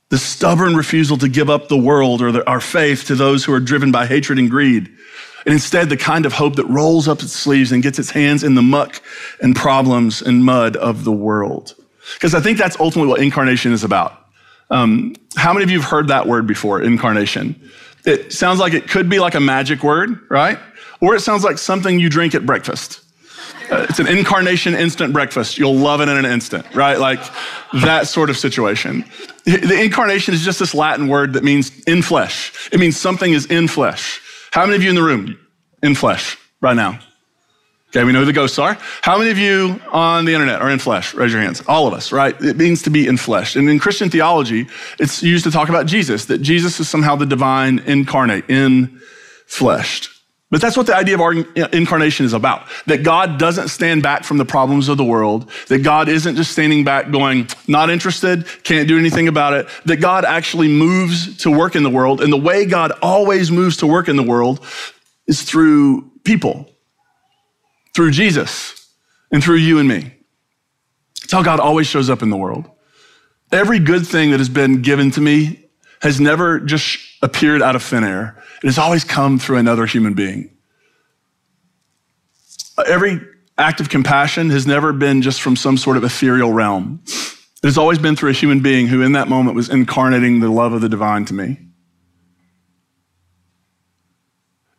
The 0.09 0.17
stubborn 0.17 0.75
refusal 0.75 1.17
to 1.17 1.29
give 1.29 1.49
up 1.49 1.67
the 1.67 1.77
world 1.77 2.21
or 2.21 2.31
the, 2.31 2.49
our 2.49 2.59
faith 2.59 3.05
to 3.05 3.15
those 3.15 3.45
who 3.45 3.53
are 3.53 3.59
driven 3.59 3.91
by 3.91 4.07
hatred 4.07 4.39
and 4.39 4.49
greed 4.49 4.89
and 5.45 5.53
instead, 5.53 5.89
the 5.89 5.97
kind 5.97 6.25
of 6.25 6.33
hope 6.33 6.55
that 6.55 6.65
rolls 6.65 7.07
up 7.07 7.21
its 7.21 7.33
sleeves 7.33 7.71
and 7.71 7.81
gets 7.81 7.97
its 7.97 8.11
hands 8.11 8.43
in 8.43 8.55
the 8.55 8.61
muck 8.61 9.01
and 9.41 9.55
problems 9.55 10.21
and 10.21 10.45
mud 10.45 10.75
of 10.75 11.03
the 11.03 11.11
world. 11.11 11.75
Because 12.13 12.35
I 12.35 12.39
think 12.39 12.57
that's 12.57 12.79
ultimately 12.79 13.09
what 13.09 13.21
incarnation 13.21 13.71
is 13.71 13.83
about. 13.83 14.17
Um, 14.69 15.15
how 15.35 15.53
many 15.53 15.63
of 15.63 15.69
you 15.69 15.79
have 15.79 15.89
heard 15.89 16.07
that 16.09 16.27
word 16.27 16.47
before, 16.47 16.81
incarnation? 16.81 17.69
It 18.05 18.33
sounds 18.33 18.59
like 18.59 18.73
it 18.73 18.87
could 18.89 19.09
be 19.09 19.19
like 19.19 19.35
a 19.35 19.39
magic 19.39 19.83
word, 19.83 20.19
right? 20.29 20.57
Or 21.01 21.15
it 21.15 21.21
sounds 21.21 21.43
like 21.43 21.57
something 21.57 21.99
you 21.99 22.09
drink 22.09 22.35
at 22.35 22.45
breakfast. 22.45 23.01
Uh, 23.71 23.85
it's 23.89 23.99
an 23.99 24.07
incarnation 24.07 24.75
instant 24.75 25.13
breakfast. 25.13 25.57
You'll 25.57 25.75
love 25.75 26.01
it 26.01 26.09
in 26.09 26.17
an 26.17 26.25
instant, 26.25 26.65
right? 26.75 26.99
Like 26.99 27.21
that 27.81 28.07
sort 28.07 28.29
of 28.29 28.37
situation. 28.37 29.05
The 29.45 29.81
incarnation 29.81 30.33
is 30.33 30.43
just 30.43 30.59
this 30.59 30.73
Latin 30.73 31.07
word 31.07 31.33
that 31.33 31.43
means 31.43 31.71
in 31.83 32.01
flesh. 32.01 32.69
It 32.71 32.79
means 32.79 32.97
something 32.97 33.33
is 33.33 33.45
in 33.45 33.67
flesh. 33.67 34.21
How 34.51 34.65
many 34.65 34.75
of 34.75 34.83
you 34.83 34.89
in 34.89 34.95
the 34.95 35.03
room 35.03 35.39
in 35.81 35.95
flesh 35.95 36.37
right 36.59 36.75
now? 36.75 36.99
Okay, 37.89 38.03
we 38.05 38.13
know 38.13 38.19
who 38.19 38.25
the 38.25 38.33
ghosts 38.33 38.59
are. 38.59 38.77
How 39.01 39.17
many 39.17 39.31
of 39.31 39.37
you 39.37 39.81
on 39.91 40.23
the 40.23 40.33
internet 40.33 40.61
are 40.61 40.69
in 40.69 40.79
flesh? 40.79 41.13
Raise 41.13 41.33
your 41.33 41.41
hands. 41.41 41.61
All 41.67 41.87
of 41.87 41.93
us, 41.93 42.13
right? 42.13 42.39
It 42.41 42.55
means 42.55 42.81
to 42.83 42.89
be 42.89 43.05
in 43.05 43.17
flesh. 43.17 43.57
And 43.57 43.69
in 43.69 43.79
Christian 43.79 44.09
theology, 44.09 44.67
it's 44.97 45.21
used 45.21 45.43
to 45.43 45.51
talk 45.51 45.67
about 45.67 45.87
Jesus, 45.87 46.25
that 46.25 46.37
Jesus 46.37 46.79
is 46.79 46.87
somehow 46.87 47.15
the 47.15 47.25
divine 47.25 47.79
incarnate, 47.79 48.49
in 48.49 49.01
fleshed. 49.45 50.09
But 50.51 50.59
that's 50.59 50.75
what 50.75 50.85
the 50.85 50.95
idea 50.95 51.15
of 51.15 51.21
our 51.21 51.33
incarnation 51.33 52.25
is 52.25 52.33
about. 52.33 52.67
That 52.85 53.03
God 53.03 53.39
doesn't 53.39 53.69
stand 53.69 54.03
back 54.03 54.25
from 54.25 54.37
the 54.37 54.43
problems 54.43 54.89
of 54.89 54.97
the 54.97 55.03
world. 55.03 55.49
That 55.69 55.79
God 55.79 56.09
isn't 56.09 56.35
just 56.35 56.51
standing 56.51 56.83
back 56.83 57.09
going, 57.09 57.47
not 57.69 57.89
interested, 57.89 58.45
can't 58.63 58.85
do 58.85 58.99
anything 58.99 59.29
about 59.29 59.53
it. 59.53 59.67
That 59.85 59.97
God 59.97 60.25
actually 60.25 60.67
moves 60.67 61.37
to 61.37 61.49
work 61.49 61.77
in 61.77 61.83
the 61.83 61.89
world. 61.89 62.21
And 62.21 62.31
the 62.31 62.37
way 62.37 62.65
God 62.65 62.91
always 63.01 63.49
moves 63.49 63.77
to 63.77 63.87
work 63.87 64.09
in 64.09 64.17
the 64.17 64.23
world 64.23 64.59
is 65.25 65.41
through 65.41 66.11
people, 66.25 66.69
through 67.95 68.11
Jesus, 68.11 68.89
and 69.31 69.41
through 69.41 69.55
you 69.55 69.79
and 69.79 69.87
me. 69.87 70.13
It's 71.23 71.31
how 71.31 71.43
God 71.43 71.61
always 71.61 71.87
shows 71.87 72.09
up 72.09 72.21
in 72.21 72.29
the 72.29 72.35
world. 72.35 72.69
Every 73.53 73.79
good 73.79 74.05
thing 74.05 74.31
that 74.31 74.41
has 74.41 74.49
been 74.49 74.81
given 74.81 75.11
to 75.11 75.21
me 75.21 75.65
has 76.01 76.19
never 76.19 76.59
just 76.59 76.99
appeared 77.21 77.61
out 77.61 77.77
of 77.77 77.83
thin 77.83 78.03
air. 78.03 78.40
It 78.63 78.67
has 78.67 78.77
always 78.77 79.03
come 79.03 79.39
through 79.39 79.57
another 79.57 79.85
human 79.85 80.13
being. 80.13 80.55
Every 82.85 83.19
act 83.57 83.79
of 83.79 83.89
compassion 83.89 84.49
has 84.49 84.65
never 84.65 84.93
been 84.93 85.21
just 85.21 85.41
from 85.41 85.55
some 85.55 85.77
sort 85.77 85.97
of 85.97 86.03
ethereal 86.03 86.51
realm. 86.51 87.01
It 87.63 87.67
has 87.67 87.77
always 87.77 87.99
been 87.99 88.15
through 88.15 88.31
a 88.31 88.33
human 88.33 88.61
being 88.61 88.87
who, 88.87 89.01
in 89.01 89.11
that 89.11 89.27
moment, 89.27 89.55
was 89.55 89.69
incarnating 89.69 90.39
the 90.39 90.49
love 90.49 90.73
of 90.73 90.81
the 90.81 90.89
divine 90.89 91.25
to 91.25 91.33
me. 91.33 91.57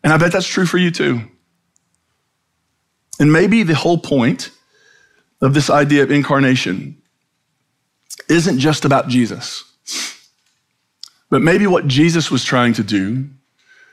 And 0.03 0.13
I 0.13 0.17
bet 0.17 0.33
that's 0.33 0.49
true 0.49 0.67
for 0.67 0.79
you 0.79 0.91
too. 0.91 1.21
And 3.21 3.33
maybe 3.33 3.63
the 3.63 3.75
whole 3.75 3.99
point 3.99 4.51
of 5.41 5.55
this 5.55 5.71
idea 5.71 6.03
of 6.03 6.11
incarnation 6.11 7.01
isn't 8.29 8.59
just 8.59 8.85
about 8.85 9.09
Jesus, 9.09 9.65
but 11.31 11.43
maybe 11.43 11.67
what 11.67 11.87
Jesus 11.87 12.31
was 12.31 12.45
trying 12.45 12.73
to 12.75 12.83
do, 12.83 13.29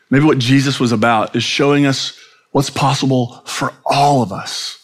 maybe 0.10 0.26
what 0.26 0.38
Jesus 0.38 0.80
was 0.80 0.91
about, 0.91 1.36
is 1.36 1.43
showing 1.43 1.86
us 1.86 2.19
what's 2.52 2.69
possible 2.69 3.41
for 3.45 3.74
all 3.86 4.22
of 4.22 4.32
us. 4.32 4.76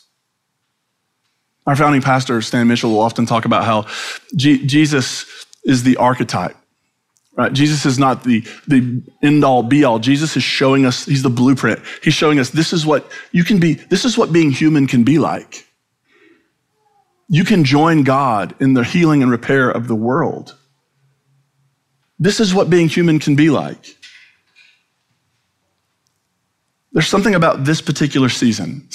Our 1.65 1.75
founding 1.75 2.01
pastor, 2.01 2.41
Stan 2.41 2.67
Mitchell, 2.67 2.91
will 2.91 2.99
often 2.99 3.25
talk 3.25 3.45
about 3.45 3.63
how 3.63 3.87
G- 4.35 4.65
Jesus 4.65 5.25
is 5.63 5.83
the 5.83 5.97
archetype. 5.97 6.55
Right? 7.35 7.51
Jesus 7.51 7.85
is 7.85 7.99
not 7.99 8.23
the, 8.23 8.41
the 8.67 9.01
end 9.21 9.43
all 9.43 9.63
be 9.63 9.83
all. 9.83 9.99
Jesus 9.99 10.37
is 10.37 10.43
showing 10.43 10.85
us, 10.85 11.05
he's 11.05 11.23
the 11.23 11.29
blueprint. 11.29 11.81
He's 12.01 12.13
showing 12.13 12.39
us 12.39 12.51
this 12.51 12.71
is 12.71 12.85
what 12.85 13.11
you 13.31 13.43
can 13.43 13.59
be, 13.59 13.73
this 13.73 14.05
is 14.05 14.17
what 14.17 14.31
being 14.31 14.51
human 14.51 14.87
can 14.87 15.03
be 15.03 15.17
like. 15.19 15.67
You 17.27 17.43
can 17.43 17.63
join 17.63 18.03
God 18.03 18.55
in 18.61 18.75
the 18.75 18.83
healing 18.83 19.23
and 19.23 19.31
repair 19.31 19.69
of 19.69 19.87
the 19.87 19.95
world. 19.95 20.55
This 22.19 22.39
is 22.39 22.53
what 22.53 22.69
being 22.69 22.87
human 22.87 23.19
can 23.19 23.35
be 23.35 23.49
like. 23.49 23.97
There's 26.95 27.09
something 27.09 27.35
about 27.35 27.65
this 27.65 27.81
particular 27.81 28.29
season 28.29 28.87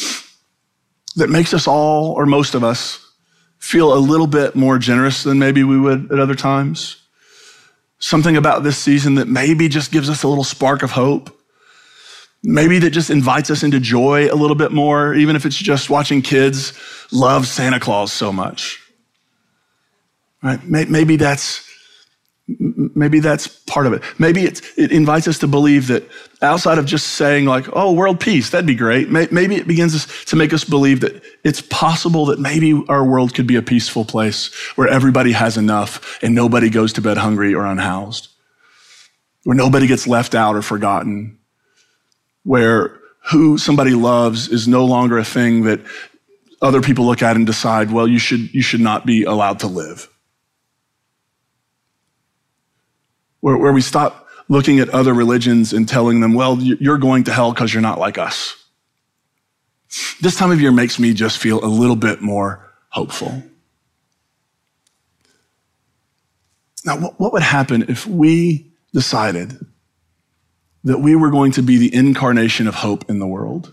that 1.17 1.29
makes 1.29 1.53
us 1.53 1.69
all, 1.69 2.13
or 2.13 2.25
most 2.25 2.55
of 2.55 2.65
us, 2.65 3.07
feel 3.59 3.93
a 3.93 4.01
little 4.01 4.27
bit 4.27 4.57
more 4.57 4.79
generous 4.79 5.23
than 5.23 5.39
maybe 5.39 5.63
we 5.65 5.79
would 5.79 6.11
at 6.11 6.19
other 6.19 6.35
times. 6.35 6.97
Something 7.99 8.39
about 8.39 8.63
this 8.63 8.79
season 8.79 9.17
that 9.17 9.29
maybe 9.29 9.69
just 9.69 9.93
gives 9.93 10.09
us 10.09 10.23
a 10.23 10.29
little 10.29 10.45
spark 10.45 10.83
of 10.83 10.93
hope. 10.93 11.39
Maybe 12.43 12.79
that 12.79 12.89
just 12.89 13.11
invites 13.11 13.51
us 13.51 13.63
into 13.63 13.79
joy 13.79 14.33
a 14.33 14.35
little 14.35 14.57
bit 14.57 14.73
more, 14.73 15.13
even 15.13 15.37
if 15.37 15.45
it's 15.45 15.59
just 15.59 15.91
watching 15.91 16.23
kids 16.23 16.73
love 17.13 17.47
Santa 17.47 17.79
Claus 17.79 18.15
so 18.15 18.33
much. 18.33 18.81
Right? 20.43 20.65
Maybe 20.65 21.17
that's 21.17 21.70
maybe 22.59 23.21
that's 23.21 23.47
part 23.47 23.87
of 23.87 23.93
it. 23.93 24.03
Maybe 24.19 24.45
it 24.45 24.63
invites 24.77 25.29
us 25.29 25.39
to 25.41 25.47
believe 25.47 25.87
that 25.89 26.09
outside 26.43 26.79
of 26.79 26.87
just 26.87 27.09
saying 27.09 27.45
like, 27.45 27.67
oh, 27.73 27.93
world 27.93 28.21
peace, 28.21 28.51
that'd 28.51 28.67
be 28.67 28.75
great. 28.75 29.09
Maybe 29.11 29.57
it 29.57 29.67
begins 29.67 30.25
to 30.25 30.37
make 30.37 30.53
us 30.53 30.65
believe 30.65 31.01
that 31.01 31.23
it's 31.45 31.61
possible 31.61 32.27
that 32.27 32.39
maybe 32.41 32.83
our 32.89 33.05
world 33.05 33.35
could 33.35 33.47
be 33.47 33.57
a 33.57 33.63
peaceful 33.63 34.05
place 34.05 34.53
where 34.77 34.89
everybody 34.89 35.33
has 35.33 35.57
enough 35.57 36.19
and 36.23 36.35
nobody 36.35 36.71
goes 36.71 36.93
to 36.95 37.01
bed 37.01 37.17
hungry 37.17 37.55
or 37.55 37.65
unhoused, 37.65 38.29
where 39.45 39.57
nobody 39.57 39.87
gets 39.87 40.07
left 40.07 40.35
out 40.35 40.57
or 40.57 40.63
forgotten, 40.63 41.39
where 42.45 42.99
who 43.31 43.59
somebody 43.59 43.93
loves 43.93 44.49
is 44.49 44.67
no 44.67 44.85
longer 44.85 45.19
a 45.19 45.25
thing 45.25 45.63
that 45.65 45.81
other 46.63 46.81
people 46.81 47.05
look 47.07 47.23
at 47.23 47.37
and 47.37 47.47
decide, 47.47 47.91
well, 47.91 48.09
you 48.09 48.19
should, 48.19 48.53
you 48.55 48.63
should 48.63 48.81
not 48.81 49.07
be 49.07 49.25
allowed 49.25 49.61
to 49.61 49.67
live. 49.67 50.09
Where, 53.41 53.57
where 53.57 53.73
we 53.73 53.81
stop 53.81 54.29
looking 54.49 54.81
at 54.81 54.89
other 54.91 55.15
religions 55.15 55.73
and 55.73 55.89
telling 55.89 56.21
them, 56.21 56.35
well, 56.35 56.59
you're 56.59 56.99
going 56.99 57.25
to 57.25 57.33
hell 57.33 57.53
because 57.53 57.73
you're 57.73 57.81
not 57.81 57.99
like 57.99 58.19
us. 58.19 58.57
This 60.21 60.37
time 60.37 60.51
of 60.51 60.61
year 60.61 60.73
makes 60.73 60.99
me 60.99 61.15
just 61.15 61.39
feel 61.39 61.65
a 61.65 61.67
little 61.67 61.97
bit 61.97 62.21
more 62.21 62.71
hopeful. 62.89 63.43
Now, 66.85 66.97
what 66.99 67.33
would 67.33 67.43
happen 67.43 67.85
if 67.89 68.07
we 68.07 68.73
decided 68.93 69.59
that 70.85 70.99
we 70.99 71.15
were 71.15 71.31
going 71.31 71.53
to 71.53 71.63
be 71.63 71.77
the 71.77 71.95
incarnation 71.95 72.67
of 72.67 72.75
hope 72.75 73.09
in 73.11 73.19
the 73.19 73.27
world? 73.27 73.73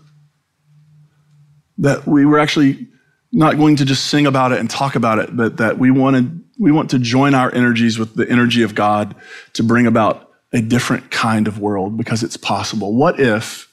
That 1.78 2.06
we 2.06 2.26
were 2.26 2.38
actually 2.38 2.88
not 3.32 3.56
going 3.56 3.76
to 3.76 3.84
just 3.84 4.06
sing 4.06 4.26
about 4.26 4.52
it 4.52 4.58
and 4.58 4.68
talk 4.68 4.94
about 4.94 5.18
it, 5.18 5.36
but 5.36 5.56
that 5.58 5.78
we 5.78 5.90
wanted 5.90 6.42
we 6.58 6.72
want 6.72 6.90
to 6.90 6.98
join 6.98 7.34
our 7.34 7.54
energies 7.54 7.98
with 7.98 8.14
the 8.14 8.28
energy 8.28 8.62
of 8.62 8.74
God 8.74 9.14
to 9.54 9.62
bring 9.62 9.86
about 9.86 10.32
a 10.52 10.60
different 10.60 11.10
kind 11.10 11.46
of 11.46 11.58
world 11.58 11.96
because 11.96 12.22
it's 12.22 12.36
possible. 12.36 12.94
What 12.94 13.20
if, 13.20 13.70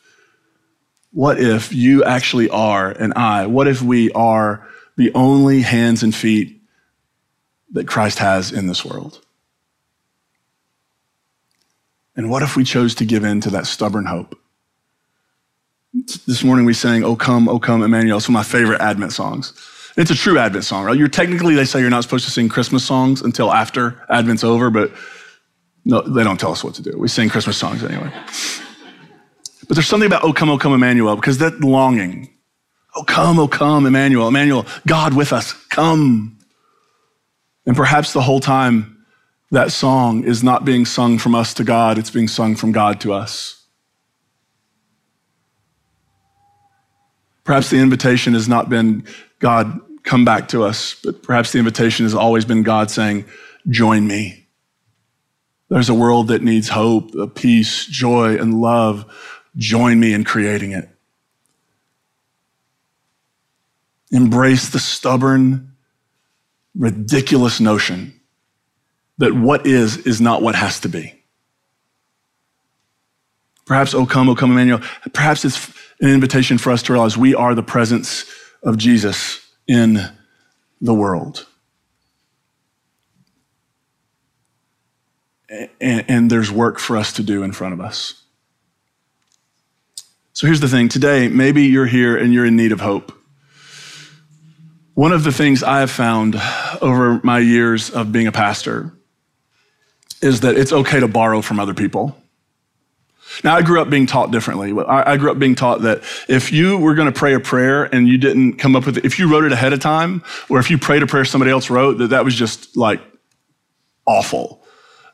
what 1.12 1.40
if 1.40 1.74
you 1.74 2.04
actually 2.04 2.50
are 2.50 2.92
and 2.92 3.14
I, 3.14 3.48
what 3.48 3.68
if 3.68 3.82
we 3.82 4.12
are 4.12 4.68
the 4.98 5.12
only 5.14 5.62
hands 5.62 6.04
and 6.04 6.14
feet 6.14 6.62
that 7.72 7.88
Christ 7.88 8.20
has 8.20 8.52
in 8.52 8.68
this 8.68 8.86
world? 8.86 9.22
And 12.16 12.30
what 12.30 12.44
if 12.44 12.56
we 12.56 12.64
chose 12.64 12.96
to 12.96 13.06
give 13.06 13.24
in 13.24 13.42
to 13.42 13.50
that 13.52 13.68
stubborn 13.68 14.06
hope? 14.06 14.38
This 16.28 16.44
morning 16.44 16.66
we 16.66 16.74
sang, 16.74 17.04
Oh 17.04 17.16
Come, 17.16 17.50
Oh 17.50 17.60
Come, 17.60 17.82
Emmanuel. 17.82 18.18
It's 18.18 18.28
one 18.28 18.36
of 18.36 18.40
my 18.40 18.44
favorite 18.44 18.82
Advent 18.82 19.14
songs. 19.14 19.54
It's 19.98 20.12
a 20.12 20.16
true 20.16 20.38
Advent 20.38 20.66
song, 20.66 20.84
right? 20.84 20.98
You're 20.98 21.08
technically, 21.08 21.56
they 21.56 21.64
say 21.64 21.80
you're 21.80 21.90
not 21.90 22.04
supposed 22.04 22.26
to 22.26 22.32
sing 22.32 22.50
Christmas 22.50 22.84
songs 22.84 23.22
until 23.22 23.52
after 23.54 24.06
Advent's 24.10 24.44
over, 24.44 24.70
but 24.70 24.92
no, 25.86 26.02
they 26.02 26.24
don't 26.24 26.40
tell 26.40 26.52
us 26.52 26.64
what 26.64 26.74
to 26.76 26.82
do. 26.82 26.98
We 26.98 27.08
sing 27.08 27.30
Christmas 27.30 27.58
songs 27.58 27.84
anyway. 27.84 28.12
But 29.68 29.76
there's 29.76 29.88
something 29.88 30.08
about, 30.08 30.24
oh, 30.24 30.34
come, 30.34 30.50
oh, 30.50 30.58
come, 30.58 30.74
Emmanuel, 30.74 31.16
because 31.16 31.38
that 31.38 31.62
longing, 31.62 32.30
oh, 32.96 33.04
come, 33.04 33.40
oh, 33.40 33.48
come, 33.48 33.86
Emmanuel, 33.86 34.28
Emmanuel, 34.28 34.66
God 34.86 35.14
with 35.14 35.32
us, 35.32 35.54
come. 35.70 36.40
And 37.66 37.76
perhaps 37.76 38.14
the 38.14 38.22
whole 38.22 38.40
time 38.40 39.06
that 39.52 39.72
song 39.72 40.24
is 40.24 40.44
not 40.44 40.66
being 40.66 40.86
sung 40.86 41.18
from 41.18 41.36
us 41.36 41.54
to 41.56 41.64
God, 41.64 41.98
it's 41.98 42.12
being 42.12 42.28
sung 42.28 42.56
from 42.56 42.72
God 42.72 43.00
to 43.02 43.14
us. 43.14 43.66
Perhaps 47.44 47.70
the 47.70 47.78
invitation 47.78 48.34
has 48.34 48.50
not 48.50 48.70
been, 48.70 49.06
God, 49.40 49.80
come 50.04 50.26
back 50.26 50.48
to 50.50 50.64
us. 50.64 50.96
But 51.04 51.24
perhaps 51.24 51.52
the 51.52 51.60
invitation 51.60 52.06
has 52.06 52.16
always 52.16 52.46
been 52.46 52.64
God 52.64 52.90
saying, 52.90 53.26
Join 53.70 54.08
me. 54.08 54.48
There's 55.70 55.90
a 55.90 55.96
world 55.96 56.28
that 56.28 56.44
needs 56.44 56.70
hope, 56.70 57.36
peace, 57.36 57.86
joy, 57.86 58.38
and 58.38 58.62
love. 58.62 59.06
Join 59.58 60.00
me 60.00 60.14
in 60.14 60.24
creating 60.24 60.72
it. 60.72 60.88
Embrace 64.12 64.70
the 64.70 64.80
stubborn, 64.80 65.76
ridiculous 66.76 67.60
notion 67.60 68.20
that 69.18 69.34
what 69.34 69.66
is 69.66 69.98
is 69.98 70.22
not 70.22 70.42
what 70.42 70.56
has 70.56 70.80
to 70.82 70.90
be. 70.90 71.14
Perhaps, 73.66 73.96
oh 73.96 74.06
come, 74.06 74.30
oh 74.30 74.36
come, 74.36 74.52
Emmanuel. 74.52 74.82
Perhaps 75.14 75.44
it's 75.44 75.74
an 76.00 76.10
invitation 76.10 76.58
for 76.58 76.72
us 76.72 76.84
to 76.84 76.94
realize 76.94 77.18
we 77.18 77.34
are 77.34 77.56
the 77.56 77.64
presence 77.64 78.26
of 78.66 78.78
Jesus 78.78 79.48
in 79.68 80.00
the 80.82 80.94
world. 80.94 81.48
And, 85.80 86.04
and, 86.10 86.30
there's 86.30 86.52
work 86.52 86.80
for 86.80 86.98
us 86.98 87.14
to 87.14 87.24
do 87.24 87.44
in 87.44 87.52
front 87.52 87.74
of 87.74 87.80
us. 87.80 88.24
So 90.34 90.48
here's 90.48 90.60
the 90.60 90.68
thing 90.68 90.90
today, 90.90 91.30
maybe 91.30 91.64
you're 91.64 91.86
here 91.86 92.18
and 92.18 92.34
you're 92.34 92.46
in 92.46 92.58
need 92.58 92.72
of 92.72 92.82
hope. 92.82 93.14
One 94.96 95.12
of 95.12 95.24
the 95.24 95.32
things 95.32 95.62
I 95.62 95.80
have 95.80 95.92
found 95.92 96.36
over 96.82 97.22
my 97.24 97.40
years 97.40 97.90
of 97.90 98.12
being 98.12 98.28
a 98.28 98.32
pastor 98.32 98.92
is 100.22 100.42
that 100.42 100.58
it's 100.58 100.74
okay 100.74 101.00
to 101.00 101.08
borrow 101.08 101.42
from 101.42 101.60
other 101.60 101.74
people. 101.74 102.18
Now, 103.44 103.56
I 103.56 103.62
grew 103.62 103.82
up 103.82 103.90
being 103.90 104.06
taught 104.06 104.32
differently. 104.32 104.74
I 104.88 105.18
grew 105.18 105.32
up 105.32 105.40
being 105.40 105.56
taught 105.56 105.82
that 105.82 106.04
if 106.28 106.52
you 106.52 106.78
were 106.78 106.96
going 106.96 107.12
to 107.12 107.18
pray 107.18 107.34
a 107.34 107.40
prayer 107.40 107.84
and 107.84 108.08
you 108.08 108.18
didn't 108.18 108.54
come 108.54 108.76
up 108.76 108.86
with 108.86 108.98
it, 108.98 109.06
if 109.06 109.20
you 109.20 109.32
wrote 109.32 109.44
it 109.44 109.52
ahead 109.52 109.74
of 109.74 109.80
time, 109.80 110.24
or 110.50 110.60
if 110.60 110.70
you 110.70 110.78
prayed 110.78 111.04
a 111.04 111.08
prayer 111.08 111.26
somebody 111.26 111.52
else 111.52 111.70
wrote, 111.70 111.98
that 112.00 112.08
that 112.08 112.26
was 112.26 112.36
just 112.36 112.76
like 112.76 113.02
awful. 114.08 114.65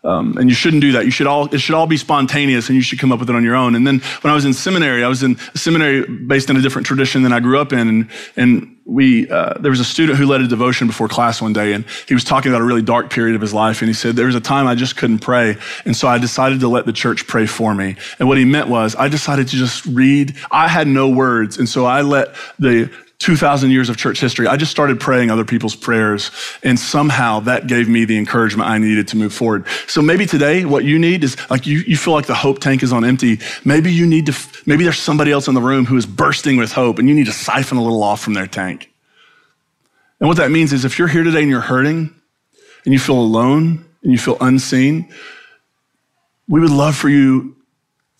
Um, 0.03 0.35
and 0.37 0.49
you 0.49 0.55
shouldn't 0.55 0.81
do 0.81 0.93
that. 0.93 1.05
You 1.05 1.11
should 1.11 1.27
all, 1.27 1.53
it 1.53 1.59
should 1.59 1.75
all 1.75 1.85
be 1.85 1.97
spontaneous 1.97 2.69
and 2.69 2.75
you 2.75 2.81
should 2.81 2.97
come 2.97 3.11
up 3.11 3.19
with 3.19 3.29
it 3.29 3.35
on 3.35 3.43
your 3.43 3.55
own. 3.55 3.75
And 3.75 3.85
then 3.85 3.99
when 4.21 4.31
I 4.31 4.33
was 4.33 4.45
in 4.45 4.53
seminary, 4.53 5.03
I 5.03 5.07
was 5.07 5.21
in 5.21 5.37
a 5.53 5.57
seminary 5.57 6.07
based 6.07 6.49
in 6.49 6.57
a 6.57 6.61
different 6.61 6.87
tradition 6.87 7.21
than 7.21 7.31
I 7.31 7.39
grew 7.39 7.59
up 7.59 7.71
in. 7.71 7.87
And, 7.87 8.09
and 8.35 8.77
we, 8.85 9.29
uh, 9.29 9.59
there 9.59 9.69
was 9.69 9.79
a 9.79 9.85
student 9.85 10.17
who 10.17 10.25
led 10.25 10.41
a 10.41 10.47
devotion 10.47 10.87
before 10.87 11.07
class 11.07 11.39
one 11.39 11.53
day 11.53 11.73
and 11.73 11.85
he 12.07 12.15
was 12.15 12.23
talking 12.23 12.51
about 12.51 12.61
a 12.61 12.65
really 12.65 12.81
dark 12.81 13.11
period 13.11 13.35
of 13.35 13.41
his 13.41 13.53
life. 13.53 13.83
And 13.83 13.89
he 13.89 13.93
said, 13.93 14.15
there 14.15 14.25
was 14.25 14.35
a 14.35 14.41
time 14.41 14.65
I 14.65 14.73
just 14.73 14.97
couldn't 14.97 15.19
pray. 15.19 15.57
And 15.85 15.95
so 15.95 16.07
I 16.07 16.17
decided 16.17 16.61
to 16.61 16.67
let 16.67 16.87
the 16.87 16.93
church 16.93 17.27
pray 17.27 17.45
for 17.45 17.75
me. 17.75 17.95
And 18.17 18.27
what 18.27 18.39
he 18.39 18.45
meant 18.45 18.69
was 18.69 18.95
I 18.95 19.07
decided 19.07 19.49
to 19.49 19.55
just 19.55 19.85
read. 19.85 20.35
I 20.49 20.67
had 20.67 20.87
no 20.87 21.09
words. 21.09 21.59
And 21.59 21.69
so 21.69 21.85
I 21.85 22.01
let 22.01 22.33
the 22.57 22.91
2,000 23.21 23.71
years 23.71 23.89
of 23.89 23.97
church 23.97 24.19
history, 24.19 24.47
I 24.47 24.57
just 24.57 24.71
started 24.71 24.99
praying 24.99 25.31
other 25.31 25.45
people's 25.45 25.75
prayers. 25.75 26.31
And 26.63 26.79
somehow 26.79 27.39
that 27.41 27.67
gave 27.67 27.87
me 27.87 28.05
the 28.05 28.17
encouragement 28.17 28.69
I 28.69 28.77
needed 28.77 29.07
to 29.09 29.17
move 29.17 29.33
forward. 29.33 29.65
So 29.87 30.01
maybe 30.01 30.25
today 30.25 30.65
what 30.65 30.83
you 30.83 30.97
need 30.99 31.23
is 31.23 31.37
like 31.49 31.65
you, 31.65 31.79
you 31.79 31.97
feel 31.97 32.13
like 32.13 32.25
the 32.25 32.35
hope 32.35 32.59
tank 32.59 32.83
is 32.83 32.91
on 32.91 33.05
empty. 33.05 33.39
Maybe 33.63 33.91
you 33.93 34.05
need 34.05 34.25
to, 34.25 34.35
maybe 34.65 34.83
there's 34.83 34.99
somebody 34.99 35.31
else 35.31 35.47
in 35.47 35.53
the 35.53 35.61
room 35.61 35.85
who 35.85 35.97
is 35.97 36.05
bursting 36.05 36.57
with 36.57 36.71
hope 36.71 36.99
and 36.99 37.07
you 37.07 37.15
need 37.15 37.27
to 37.27 37.31
siphon 37.31 37.77
a 37.77 37.83
little 37.83 38.03
off 38.03 38.21
from 38.21 38.33
their 38.33 38.47
tank. 38.47 38.91
And 40.19 40.27
what 40.27 40.37
that 40.37 40.51
means 40.51 40.73
is 40.73 40.85
if 40.85 40.99
you're 40.99 41.07
here 41.07 41.23
today 41.23 41.41
and 41.41 41.49
you're 41.49 41.61
hurting, 41.61 42.13
and 42.85 42.93
you 42.93 42.99
feel 42.99 43.19
alone 43.19 43.85
and 44.03 44.11
you 44.11 44.17
feel 44.17 44.37
unseen, 44.41 45.11
we 46.47 46.59
would 46.59 46.71
love 46.71 46.95
for 46.95 47.09
you 47.09 47.55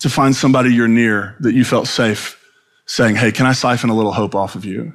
to 0.00 0.08
find 0.08 0.34
somebody 0.34 0.72
you're 0.72 0.88
near 0.88 1.36
that 1.40 1.54
you 1.54 1.64
felt 1.64 1.86
safe 1.86 2.38
saying, 2.86 3.16
Hey, 3.16 3.32
can 3.32 3.46
I 3.46 3.52
siphon 3.52 3.90
a 3.90 3.94
little 3.94 4.12
hope 4.12 4.34
off 4.34 4.54
of 4.54 4.64
you? 4.64 4.94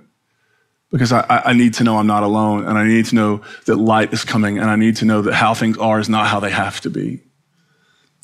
Because 0.92 1.12
I, 1.12 1.26
I 1.28 1.54
need 1.54 1.74
to 1.76 1.84
know 1.84 1.98
I'm 1.98 2.08
not 2.08 2.24
alone 2.24 2.66
and 2.66 2.78
I 2.78 2.88
need 2.88 3.06
to 3.08 3.16
know 3.16 3.42
that 3.66 3.76
light 3.76 4.14
is 4.14 4.24
coming 4.24 4.58
and 4.58 4.70
I 4.70 4.78
need 4.78 4.96
to 4.98 5.06
know 5.06 5.22
that 5.24 5.34
how 5.34 5.54
things 5.54 5.78
are 5.78 6.00
is 6.00 6.08
not 6.08 6.28
how 6.28 6.40
they 6.40 6.50
have 6.50 6.80
to 6.82 6.90
be. 6.90 7.22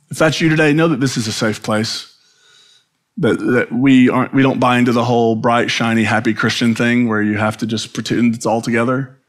If 0.10 0.20
that's 0.20 0.40
you 0.40 0.48
today, 0.48 0.74
know 0.74 0.88
that 0.90 1.00
this 1.00 1.18
is 1.18 1.28
a 1.28 1.32
safe 1.32 1.64
place. 1.64 2.10
That, 3.18 3.40
that 3.40 3.72
we 3.72 4.10
aren't 4.10 4.34
we 4.34 4.42
don't 4.42 4.60
buy 4.60 4.78
into 4.78 4.92
the 4.92 5.04
whole 5.04 5.36
bright, 5.36 5.70
shiny, 5.70 6.04
happy 6.04 6.34
Christian 6.34 6.74
thing 6.74 7.08
where 7.08 7.22
you 7.22 7.38
have 7.38 7.58
to 7.58 7.68
just 7.68 7.94
pretend 7.94 8.36
it's 8.36 8.46
all 8.46 8.62
together. 8.62 9.20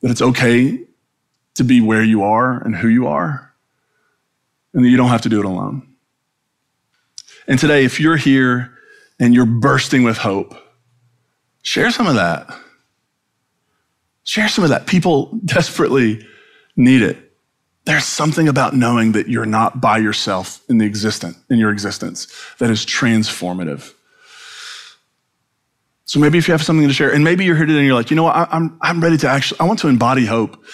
That 0.00 0.10
it's 0.10 0.22
okay 0.22 0.84
to 1.54 1.64
be 1.64 1.80
where 1.80 2.02
you 2.02 2.22
are 2.22 2.62
and 2.62 2.76
who 2.76 2.88
you 2.88 3.06
are, 3.06 3.52
and 4.74 4.84
that 4.84 4.88
you 4.88 4.96
don't 4.98 5.08
have 5.08 5.22
to 5.22 5.28
do 5.28 5.38
it 5.38 5.44
alone. 5.44 5.86
And 7.46 7.58
today, 7.58 7.84
if 7.84 7.98
you're 7.98 8.16
here 8.16 8.75
and 9.18 9.34
you're 9.34 9.46
bursting 9.46 10.02
with 10.02 10.18
hope, 10.18 10.54
share 11.62 11.90
some 11.90 12.06
of 12.06 12.14
that. 12.14 12.46
Share 14.24 14.48
some 14.48 14.64
of 14.64 14.70
that. 14.70 14.86
People 14.86 15.38
desperately 15.44 16.26
need 16.76 17.02
it. 17.02 17.18
There's 17.84 18.04
something 18.04 18.48
about 18.48 18.74
knowing 18.74 19.12
that 19.12 19.28
you're 19.28 19.46
not 19.46 19.80
by 19.80 19.98
yourself 19.98 20.60
in 20.68 20.78
the 20.78 20.86
existent, 20.86 21.36
in 21.48 21.58
your 21.58 21.70
existence 21.70 22.26
that 22.58 22.68
is 22.68 22.84
transformative. 22.84 23.94
So 26.06 26.20
maybe 26.20 26.38
if 26.38 26.46
you 26.46 26.52
have 26.52 26.62
something 26.62 26.86
to 26.86 26.94
share, 26.94 27.12
and 27.12 27.24
maybe 27.24 27.44
you're 27.44 27.56
here 27.56 27.66
today 27.66 27.78
and 27.78 27.86
you're 27.86 27.96
like, 27.96 28.10
you 28.10 28.16
know 28.16 28.22
what, 28.22 28.36
I'm, 28.36 28.78
I'm 28.80 29.00
ready 29.00 29.16
to 29.18 29.28
actually, 29.28 29.58
I 29.58 29.64
want 29.64 29.80
to 29.80 29.88
embody 29.88 30.24
hope. 30.24 30.64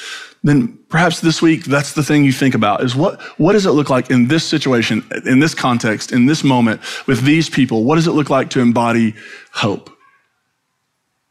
Then 0.45 0.79
perhaps 0.91 1.21
this 1.21 1.41
week, 1.41 1.65
that's 1.65 1.95
the 1.95 2.03
thing 2.03 2.25
you 2.25 2.33
think 2.33 2.55
about 2.55 2.85
is 2.85 2.95
what, 2.95 3.21
what 3.39 3.53
does 3.53 3.65
it 3.65 3.71
look 3.71 3.89
like 3.89 4.11
in 4.11 4.29
this 4.29 4.45
situation, 4.45 5.03
in 5.25 5.39
this 5.39 5.55
context, 5.55 6.13
in 6.13 6.27
this 6.27 6.45
moment, 6.45 6.83
with 7.07 7.23
these 7.23 7.49
people? 7.49 7.85
What 7.85 7.95
does 7.95 8.07
it 8.07 8.13
look 8.13 8.29
like 8.29 8.51
to 8.51 8.61
embody 8.61 9.15
hope? 9.53 9.89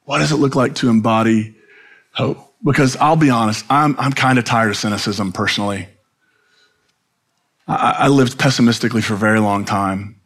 What 0.06 0.18
does 0.18 0.32
it 0.32 0.38
look 0.38 0.56
like 0.56 0.76
to 0.76 0.90
embody 0.90 1.56
hope? 2.12 2.56
Because 2.64 2.96
I'll 2.98 3.16
be 3.16 3.30
honest, 3.30 3.66
I'm, 3.70 3.96
I'm 4.00 4.14
kind 4.14 4.40
of 4.40 4.46
tired 4.46 4.72
of 4.72 4.78
cynicism 4.78 5.32
personally. 5.32 5.88
I, 7.68 7.98
I 8.00 8.08
lived 8.08 8.40
pessimistically 8.40 9.02
for 9.02 9.14
a 9.14 9.18
very 9.18 9.40
long 9.40 9.64
time. 9.64 10.21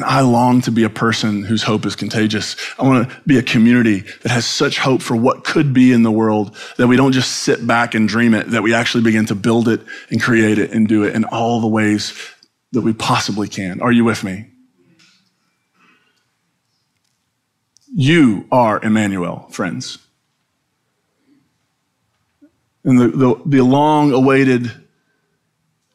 And 0.00 0.08
I 0.08 0.22
long 0.22 0.62
to 0.62 0.70
be 0.70 0.84
a 0.84 0.88
person 0.88 1.42
whose 1.42 1.62
hope 1.62 1.84
is 1.84 1.94
contagious. 1.94 2.56
I 2.78 2.84
want 2.84 3.10
to 3.10 3.20
be 3.26 3.36
a 3.36 3.42
community 3.42 4.00
that 4.22 4.30
has 4.32 4.46
such 4.46 4.78
hope 4.78 5.02
for 5.02 5.14
what 5.14 5.44
could 5.44 5.74
be 5.74 5.92
in 5.92 6.04
the 6.04 6.10
world 6.10 6.56
that 6.78 6.86
we 6.86 6.96
don't 6.96 7.12
just 7.12 7.42
sit 7.42 7.66
back 7.66 7.94
and 7.94 8.08
dream 8.08 8.32
it, 8.32 8.46
that 8.52 8.62
we 8.62 8.72
actually 8.72 9.04
begin 9.04 9.26
to 9.26 9.34
build 9.34 9.68
it 9.68 9.82
and 10.08 10.22
create 10.22 10.58
it 10.58 10.70
and 10.70 10.88
do 10.88 11.02
it 11.04 11.14
in 11.14 11.24
all 11.24 11.60
the 11.60 11.66
ways 11.66 12.18
that 12.72 12.80
we 12.80 12.94
possibly 12.94 13.46
can. 13.46 13.82
Are 13.82 13.92
you 13.92 14.02
with 14.02 14.24
me? 14.24 14.46
You 17.94 18.46
are 18.50 18.82
Emmanuel, 18.82 19.48
friends. 19.50 19.98
And 22.84 22.98
the, 22.98 23.08
the, 23.08 23.42
the 23.44 23.60
long 23.60 24.12
awaited 24.12 24.72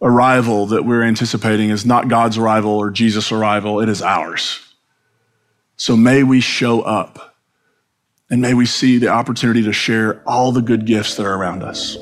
arrival 0.02 0.68
that 0.68 0.86
we're 0.86 1.04
anticipating 1.04 1.70
is 1.70 1.86
not 1.86 2.08
God's 2.08 2.38
arrival 2.38 2.72
or 2.72 2.90
Jesus' 2.92 3.32
arrival, 3.32 3.80
it 3.80 3.90
is 3.90 4.02
ours. 4.02 4.74
So 5.78 5.96
may 5.98 6.24
we 6.24 6.42
show 6.42 6.82
up 6.82 7.36
and 8.30 8.42
may 8.42 8.54
we 8.54 8.66
see 8.66 8.98
the 8.98 9.10
opportunity 9.10 9.64
to 9.64 9.74
share 9.74 10.22
all 10.28 10.52
the 10.52 10.62
good 10.62 10.86
gifts 10.86 11.16
that 11.16 11.26
are 11.26 11.36
around 11.36 11.64
us. 11.64 11.98